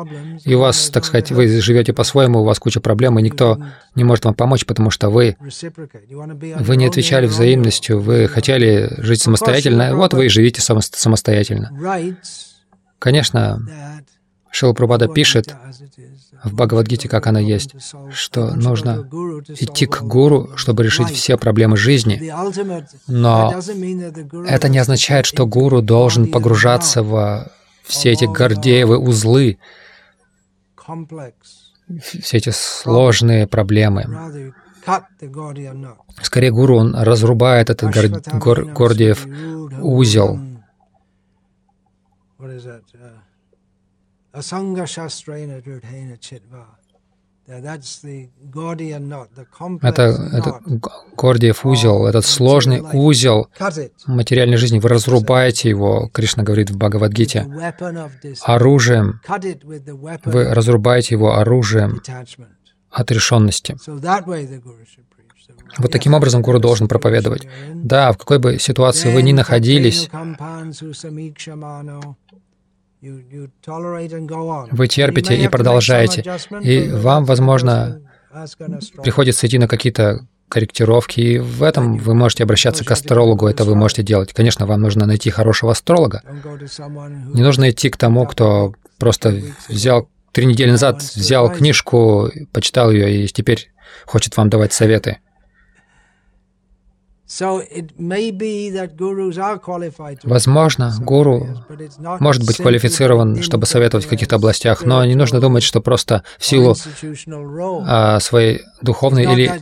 [0.44, 3.58] и у вас, так сказать, вы живете по-своему, у вас куча проблем, и никто
[3.94, 9.96] не может вам помочь, потому что вы, вы не отвечали взаимностью, вы хотели жить самостоятельно,
[9.96, 11.70] вот вы и живите самостоятельно.
[12.98, 13.60] Конечно,
[14.56, 15.54] Шила Прабхада пишет
[16.42, 17.74] в Бхагавадгите, как она есть,
[18.10, 19.06] что нужно
[19.48, 22.32] идти к гуру, чтобы решить все проблемы жизни.
[23.06, 23.54] Но
[24.48, 27.52] это не означает, что гуру должен погружаться во
[27.82, 29.58] все эти гордеевы узлы,
[32.22, 34.06] все эти сложные проблемы.
[36.22, 39.26] Скорее, гуру, он разрубает этот гор, гор, гордиев
[39.82, 40.40] узел.
[49.82, 50.60] Это, это
[51.16, 53.48] Гордиев узел, этот сложный узел
[54.06, 54.80] материальной жизни.
[54.80, 57.46] Вы разрубаете его, Кришна говорит в Бхагавадгите,
[58.42, 59.20] оружием.
[60.24, 62.02] Вы разрубаете его оружием
[62.90, 63.76] отрешенности.
[65.78, 67.46] Вот таким образом гуру должен проповедовать.
[67.74, 70.08] Да, в какой бы ситуации вы ни находились,
[74.70, 76.24] вы терпите и продолжаете.
[76.62, 78.00] И вам, возможно,
[79.02, 83.74] приходится идти на какие-то корректировки, и в этом вы можете обращаться к астрологу, это вы
[83.74, 84.32] можете делать.
[84.32, 86.22] Конечно, вам нужно найти хорошего астролога.
[87.34, 93.24] Не нужно идти к тому, кто просто взял три недели назад, взял книжку, почитал ее
[93.24, 93.70] и теперь
[94.04, 95.18] хочет вам давать советы.
[100.22, 101.48] Возможно, гуру
[102.20, 106.46] может быть квалифицирован, чтобы советовать в каких-то областях, но не нужно думать, что просто в
[106.46, 106.76] силу
[107.84, 109.52] а, своей духовной или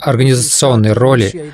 [0.00, 1.52] организационной роли.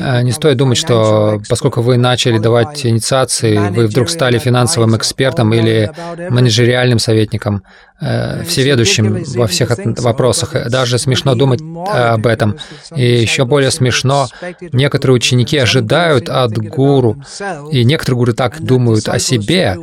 [0.00, 5.52] а, не стоит думать, что поскольку вы начали давать инициации, вы вдруг стали финансовым экспертом
[5.52, 5.90] или
[6.30, 7.64] менеджериальным советником,
[8.00, 10.54] всеведущим во всех вопросах.
[10.70, 12.56] Даже смешно думать об этом.
[12.96, 14.28] И еще более смешно,
[14.72, 17.22] некоторые ученики ожидают от гуру,
[17.70, 19.76] и некоторые гуру так думают о себе,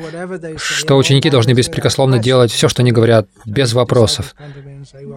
[0.57, 4.35] что ученики должны беспрекословно делать все, что они говорят, без вопросов.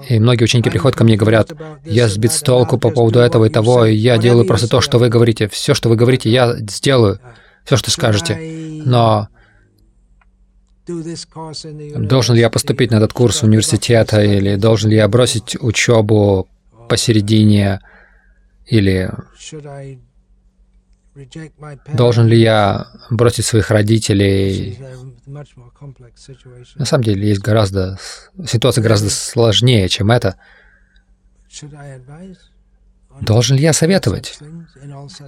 [0.09, 1.53] И многие ученики приходят ко мне и говорят,
[1.85, 4.99] я сбит с толку по поводу этого и того, и я делаю просто то, что
[4.99, 5.49] вы говорите.
[5.49, 7.19] Все, что вы говорите, я сделаю,
[7.65, 8.39] все, что скажете.
[8.85, 9.29] Но
[11.97, 16.49] Должен ли я поступить на этот курс университета, или должен ли я бросить учебу
[16.89, 17.81] посередине,
[18.67, 19.11] или
[21.95, 24.79] должен ли я бросить своих родителей?
[25.27, 27.99] На самом деле есть гораздо
[28.47, 30.37] ситуация гораздо сложнее, чем это.
[33.21, 34.39] Должен ли я советовать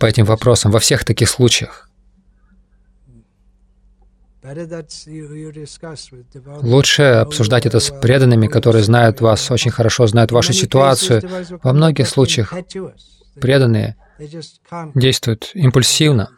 [0.01, 1.89] по этим вопросам во всех таких случаях?
[6.63, 11.23] Лучше обсуждать это с преданными, которые знают вас очень хорошо, знают вашу ситуацию.
[11.63, 12.53] Во многих случаях
[13.41, 13.97] преданные
[14.95, 16.31] действуют импульсивно.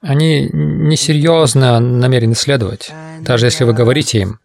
[0.00, 4.40] Они несерьезно намерены следовать, даже если вы говорите им.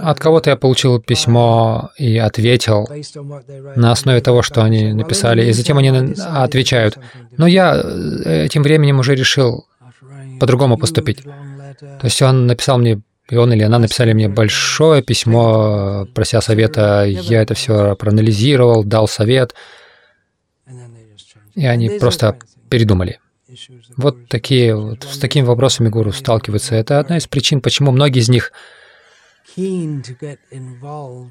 [0.00, 2.88] От кого-то я получил письмо и ответил
[3.76, 6.98] на основе того, что они написали, и затем они отвечают.
[7.36, 9.66] Но я э, этим временем уже решил
[10.38, 11.22] по-другому поступить.
[11.22, 17.04] То есть он написал мне, и он или она написали мне большое письмо, прося совета,
[17.04, 19.54] я это все проанализировал, дал совет,
[21.54, 23.18] и они просто передумали.
[23.96, 26.74] Вот такие вот, с такими вопросами гуру сталкиваются.
[26.74, 28.52] Это одна из причин, почему многие из них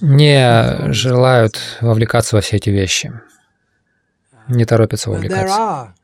[0.02, 3.12] не желают вовлекаться во все эти вещи,
[4.48, 5.96] не торопятся вовлекаться.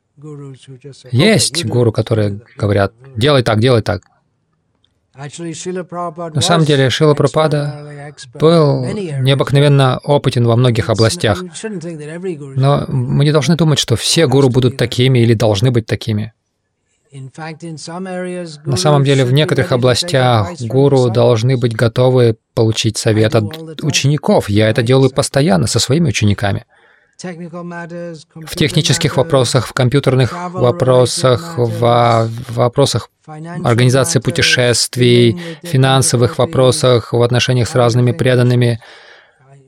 [1.12, 4.02] Есть гуру, которые говорят, делай так, делай так.
[5.18, 13.56] На самом деле Шила Прабхупада был необыкновенно опытен во многих областях, но мы не должны
[13.56, 16.34] думать, что все гуру будут такими или должны быть такими.
[17.12, 24.50] На самом деле, в некоторых областях гуру должны быть готовы получить совет от учеников.
[24.50, 26.66] Я это делаю постоянно со своими учениками
[27.18, 37.76] в технических вопросах, в компьютерных вопросах, в вопросах организации путешествий, финансовых вопросах, в отношениях с
[37.76, 38.80] разными преданными.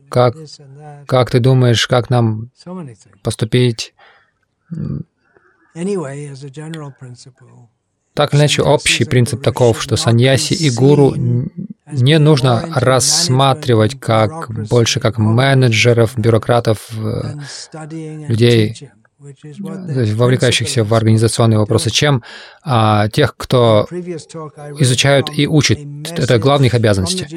[0.09, 0.35] Как,
[1.07, 2.49] как ты думаешь, как нам
[3.23, 3.93] поступить?
[8.13, 11.15] Так или иначе, общий принцип таков, что саньяси и гуру
[11.91, 17.35] не нужно рассматривать как больше как менеджеров, бюрократов, э,
[18.27, 22.23] людей, вовлекающихся в организационные вопросы, чем
[22.63, 25.79] а, тех, кто изучают и учат.
[26.17, 27.27] Это главные их обязанности.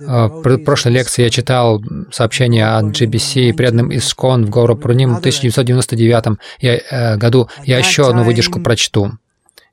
[0.00, 7.16] В прошлой лекции я читал сообщение от GBC преданным Искон в Гауропурним в 1999 э,
[7.16, 7.48] году.
[7.64, 9.12] Я еще одну выдержку прочту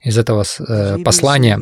[0.02, 1.60] из этого э, послания.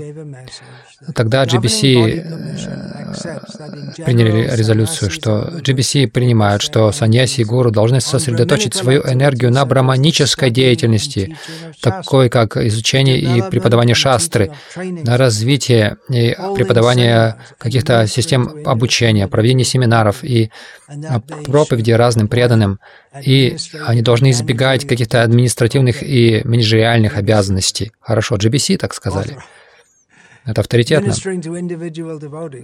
[1.14, 9.02] Тогда GBC э, приняли резолюцию, что GBC принимают, что саньяси и гуру должны сосредоточить свою
[9.04, 11.38] энергию на браманической деятельности,
[11.82, 20.24] такой как изучение и преподавание шастры, на развитие и преподавание каких-то систем обучения, проведение семинаров
[20.24, 20.50] и
[21.46, 22.80] проповеди разным преданным.
[23.24, 27.92] И они должны избегать каких-то административных и менеджериальных обязанностей.
[28.00, 29.38] Хорошо, GBC так сказали.
[30.48, 31.14] Это авторитетно.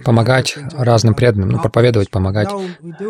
[0.04, 2.48] Помогать разным преданным, ну, проповедовать, помогать.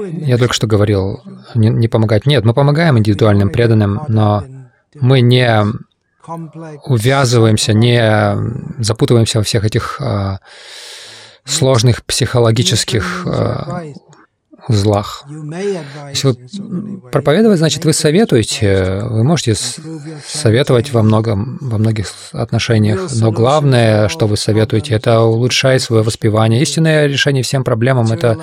[0.00, 1.22] Я только что говорил,
[1.54, 2.26] не, не помогать.
[2.26, 4.44] Нет, мы помогаем индивидуальным преданным, но
[4.94, 5.48] мы не
[6.86, 10.40] увязываемся, не запутываемся во всех этих а,
[11.44, 13.92] сложных психологических э,
[14.68, 15.24] узлах.
[15.28, 23.30] Если вы проповедовать, значит, вы советуете, вы можете советовать во, многом, во многих отношениях, но
[23.30, 26.62] главное, что вы советуете, это улучшать свое воспевание.
[26.62, 28.38] Истинное решение всем проблемам— это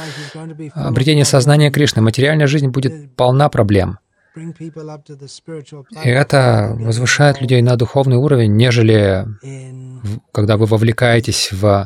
[0.74, 2.02] обретение сознания Кришны.
[2.02, 4.00] Материальная жизнь будет полна проблем.
[4.36, 9.26] И это возвышает людей на духовный уровень, нежели
[10.32, 11.86] когда вы вовлекаетесь в,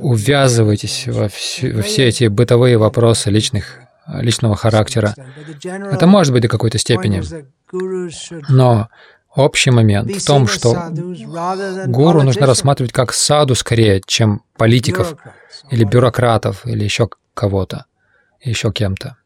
[0.00, 5.14] увязываетесь во все, во все эти бытовые вопросы личных, личного характера.
[5.64, 7.22] Это может быть до какой-то степени.
[8.48, 8.88] Но
[9.34, 10.90] общий момент в том, что
[11.86, 15.16] гуру нужно рассматривать как саду скорее, чем политиков
[15.70, 17.86] или бюрократов или еще кого-то,
[18.40, 19.16] еще кем-то.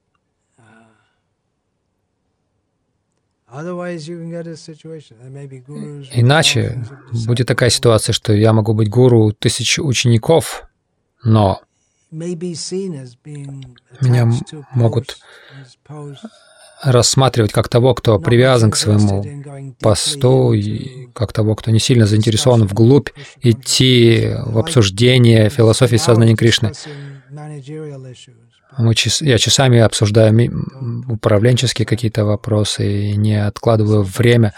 [6.12, 6.84] Иначе
[7.26, 10.64] будет такая ситуация, что я могу быть гуру тысяч учеников,
[11.22, 11.61] но
[14.00, 14.32] меня
[14.72, 15.18] могут
[16.82, 19.24] рассматривать как того, кто привязан к своему
[19.80, 26.72] посту, и как того, кто не сильно заинтересован вглубь идти в обсуждение философии сознания Кришны.
[28.78, 30.32] Мы, я часами обсуждаю
[31.08, 34.54] управленческие какие-то вопросы и не откладываю время,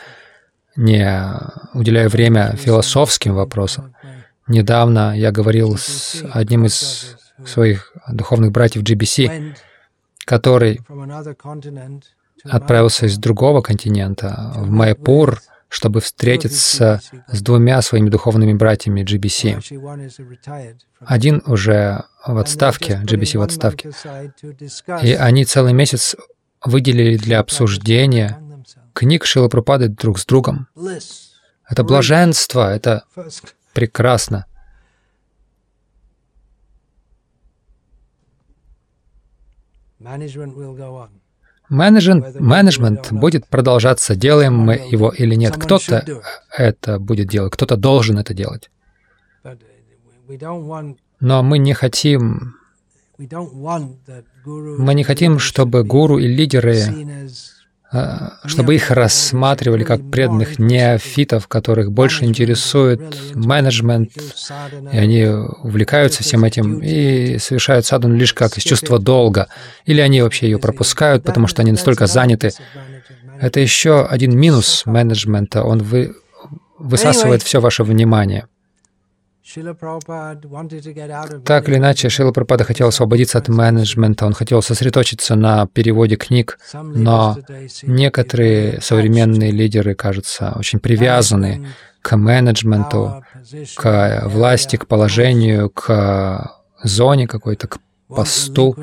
[0.77, 1.25] не
[1.73, 3.95] уделяю время философским вопросам.
[4.47, 9.55] Недавно я говорил с одним из своих духовных братьев GBC,
[10.25, 10.81] который
[12.45, 19.61] отправился из другого континента в Майпур, чтобы встретиться с двумя своими духовными братьями GBC.
[21.01, 23.91] Один уже в отставке, GBC в отставке,
[25.03, 26.17] и они целый месяц
[26.65, 28.41] выделили для обсуждения
[28.93, 30.69] книг Шила Пропады друг с другом.
[31.69, 33.05] Это блаженство, это
[33.73, 34.47] прекрасно.
[40.01, 41.24] Management will go on.
[41.75, 45.57] Менеджмент, менеджмент будет продолжаться, делаем мы его или нет.
[45.57, 46.05] Кто-то
[46.57, 48.71] это будет делать, кто-то должен это делать.
[51.21, 52.55] Но мы не хотим,
[53.19, 56.77] мы не хотим, чтобы гуру и лидеры
[58.47, 63.01] чтобы их рассматривали как преданных неофитов, которых больше интересует
[63.35, 64.11] менеджмент,
[64.93, 69.49] и они увлекаются всем этим и совершают саду лишь как из чувства долга,
[69.87, 72.53] или они вообще ее пропускают, потому что они настолько заняты.
[73.41, 76.15] Это еще один минус менеджмента, он вы,
[76.79, 78.47] высасывает все ваше внимание.
[81.45, 86.59] Так или иначе, Шила Прабхупада хотел освободиться от менеджмента, он хотел сосредоточиться на переводе книг,
[86.73, 87.37] но
[87.83, 91.69] некоторые современные лидеры, кажется, очень привязаны
[92.01, 93.23] к менеджменту,
[93.77, 96.51] к власти, к положению, к
[96.83, 97.79] зоне какой-то, к
[98.09, 98.77] посту.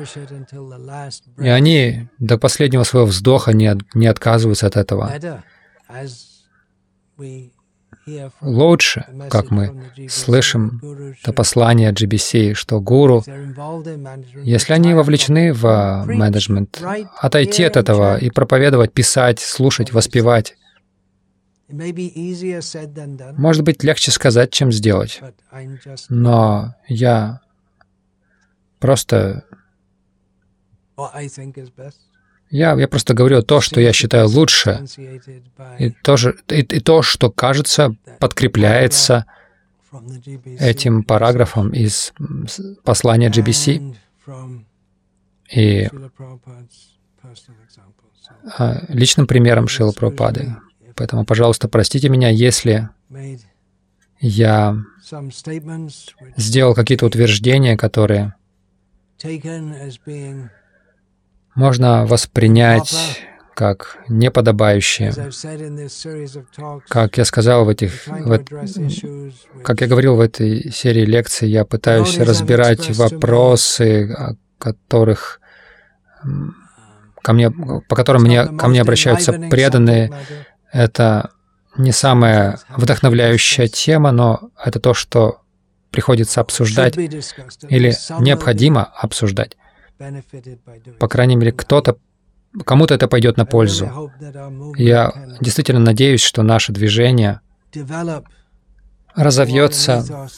[1.38, 5.12] И они до последнего своего вздоха не, не отказываются от этого
[8.40, 10.80] лучше, как мы слышим
[11.22, 13.24] это послание GBC, что гуру,
[14.42, 16.82] если они вовлечены в менеджмент,
[17.20, 20.56] отойти от этого и проповедовать, писать, слушать, воспевать.
[21.68, 25.20] Может быть, легче сказать, чем сделать.
[26.08, 27.40] Но я
[28.78, 29.44] просто
[32.52, 34.84] я, я просто говорю то, что я считаю лучше,
[35.78, 36.16] и то,
[36.48, 39.24] и, и то, что, кажется, подкрепляется
[40.58, 42.12] этим параграфом из
[42.84, 43.96] послания GBC
[45.50, 45.88] и
[48.58, 50.54] а, личным примером Шила Прабхупады.
[50.94, 52.90] Поэтому, пожалуйста, простите меня, если
[54.20, 54.76] я
[56.36, 58.34] сделал какие-то утверждения, которые
[61.54, 63.22] можно воспринять
[63.54, 65.12] как неподобающее.
[66.88, 68.44] Как я сказал в этих, в,
[69.62, 75.40] как я говорил в этой серии лекций, я пытаюсь разбирать вопросы, о которых
[77.22, 80.12] ко мне, по которым мне, ко мне обращаются преданные.
[80.72, 81.30] Это
[81.76, 85.40] не самая вдохновляющая тема, но это то, что
[85.90, 89.56] приходится обсуждать или необходимо обсуждать.
[90.98, 91.96] По крайней мере, кто-то,
[92.64, 94.10] кому-то это пойдет на пользу.
[94.76, 97.40] Я действительно надеюсь, что наше движение
[99.14, 100.28] разовьется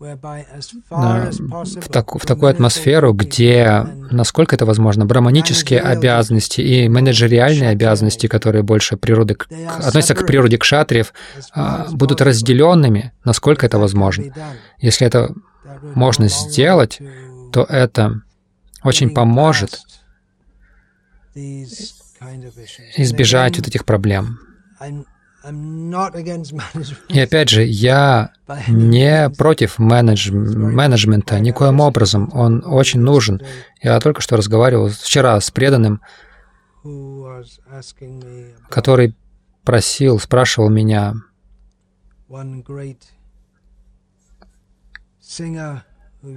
[0.00, 8.62] в, так, в такую атмосферу, где, насколько это возможно, браманические обязанности и менеджериальные обязанности, которые
[8.62, 9.46] больше природы, к,
[9.78, 11.12] относятся к природе кшатриев,
[11.52, 14.24] а, будут разделенными, насколько это возможно.
[14.78, 15.34] Если это
[15.94, 16.98] можно сделать,
[17.52, 18.22] то это
[18.82, 19.80] очень поможет
[22.96, 24.38] избежать вот этих проблем.
[27.08, 28.32] И опять же, я
[28.68, 30.30] не против менедж...
[30.30, 32.30] менеджмента никоим образом.
[32.34, 33.40] Он очень нужен.
[33.82, 36.02] Я только что разговаривал вчера с преданным,
[38.68, 39.14] который
[39.64, 41.14] просил, спрашивал меня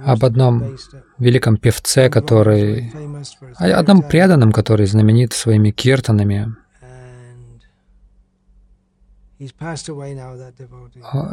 [0.04, 0.76] об одном
[1.18, 2.92] великом певце, который...
[3.56, 6.54] о одном преданном, который знаменит своими киртанами.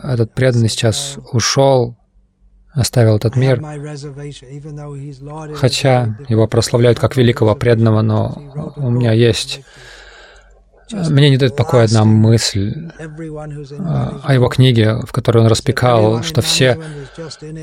[0.04, 1.96] Этот преданный сейчас ушел,
[2.72, 3.62] оставил этот мир,
[5.56, 9.62] хотя его прославляют как великого преданного, но у меня есть
[10.92, 12.90] мне не дает покоя одна мысль
[13.80, 16.78] а, о его книге, в которой он распекал, что все,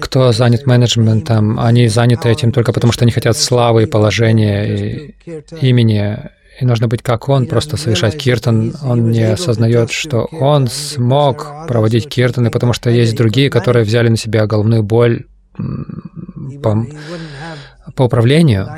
[0.00, 5.14] кто занят менеджментом, они заняты этим только потому, что они хотят славы и положения и
[5.60, 6.18] имени.
[6.60, 8.74] И нужно быть как он, просто совершать киртан.
[8.82, 14.16] Он не осознает, что он смог проводить киртаны, потому что есть другие, которые взяли на
[14.16, 15.26] себя головную боль
[17.94, 18.68] по, управлению,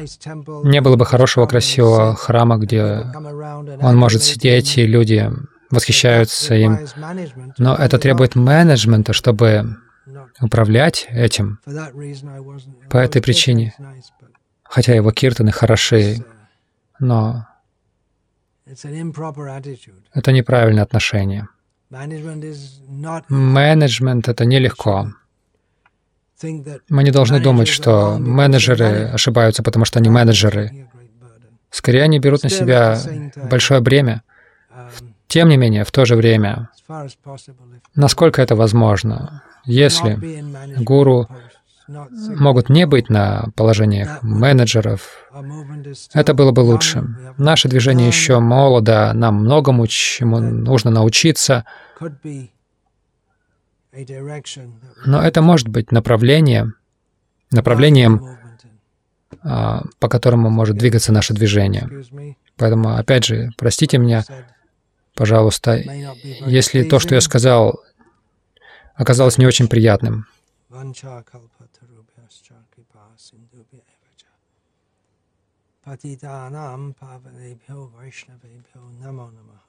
[0.64, 3.06] не было бы хорошего, красивого храма, где
[3.80, 5.30] он может сидеть, и люди
[5.70, 6.78] восхищаются им.
[7.58, 9.76] Но это требует менеджмента, чтобы
[10.40, 11.60] управлять этим.
[12.88, 13.74] По этой причине,
[14.62, 16.24] хотя его киртаны хороши,
[16.98, 17.46] но
[20.14, 21.48] это неправильное отношение.
[23.28, 25.12] Менеджмент— это нелегко.
[26.42, 30.88] Мы не должны думать, что менеджеры ошибаются, потому что они менеджеры.
[31.70, 32.98] Скорее, они берут на себя
[33.50, 34.22] большое бремя.
[35.28, 36.70] Тем не менее, в то же время,
[37.94, 40.18] насколько это возможно, если
[40.82, 41.28] гуру
[41.86, 45.28] могут не быть на положениях менеджеров,
[46.12, 47.04] это было бы лучше.
[47.36, 51.64] Наше движение еще молодо, нам многому чему нужно научиться.
[55.06, 56.72] Но это может быть направление,
[57.50, 58.38] направлением,
[59.42, 61.88] а, по которому может двигаться наше движение.
[62.56, 64.24] Поэтому, опять же, простите меня,
[65.14, 65.76] пожалуйста,
[66.46, 67.82] если то, что я сказал,
[68.94, 70.26] оказалось не очень приятным.
[75.90, 79.59] Patitanam pavanebhyo vaishnavebhyo namo namaha.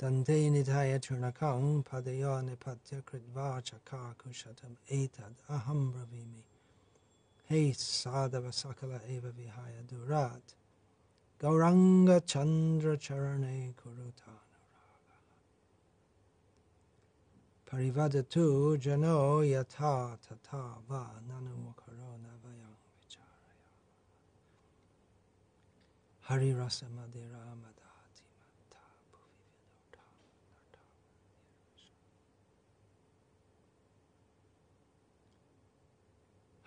[0.00, 6.42] Dandenidhaya Churnakang Padayane Patyakritva Chakakushatam Etad Aham Ravimi.
[7.44, 10.40] Hey Sadhava Sakala Eva Vihaya Durat.
[11.38, 15.18] Gauranga Chandra Charane Kurutanuraga.
[17.70, 23.68] Parivadatu Jano Yata Tata Va Nanu Mokarona Vayam Vicharaya.
[26.22, 27.39] Hari Rasa Madhira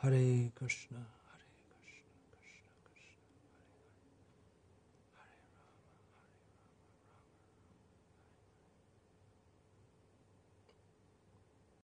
[0.04, 1.13] Hare Krishna.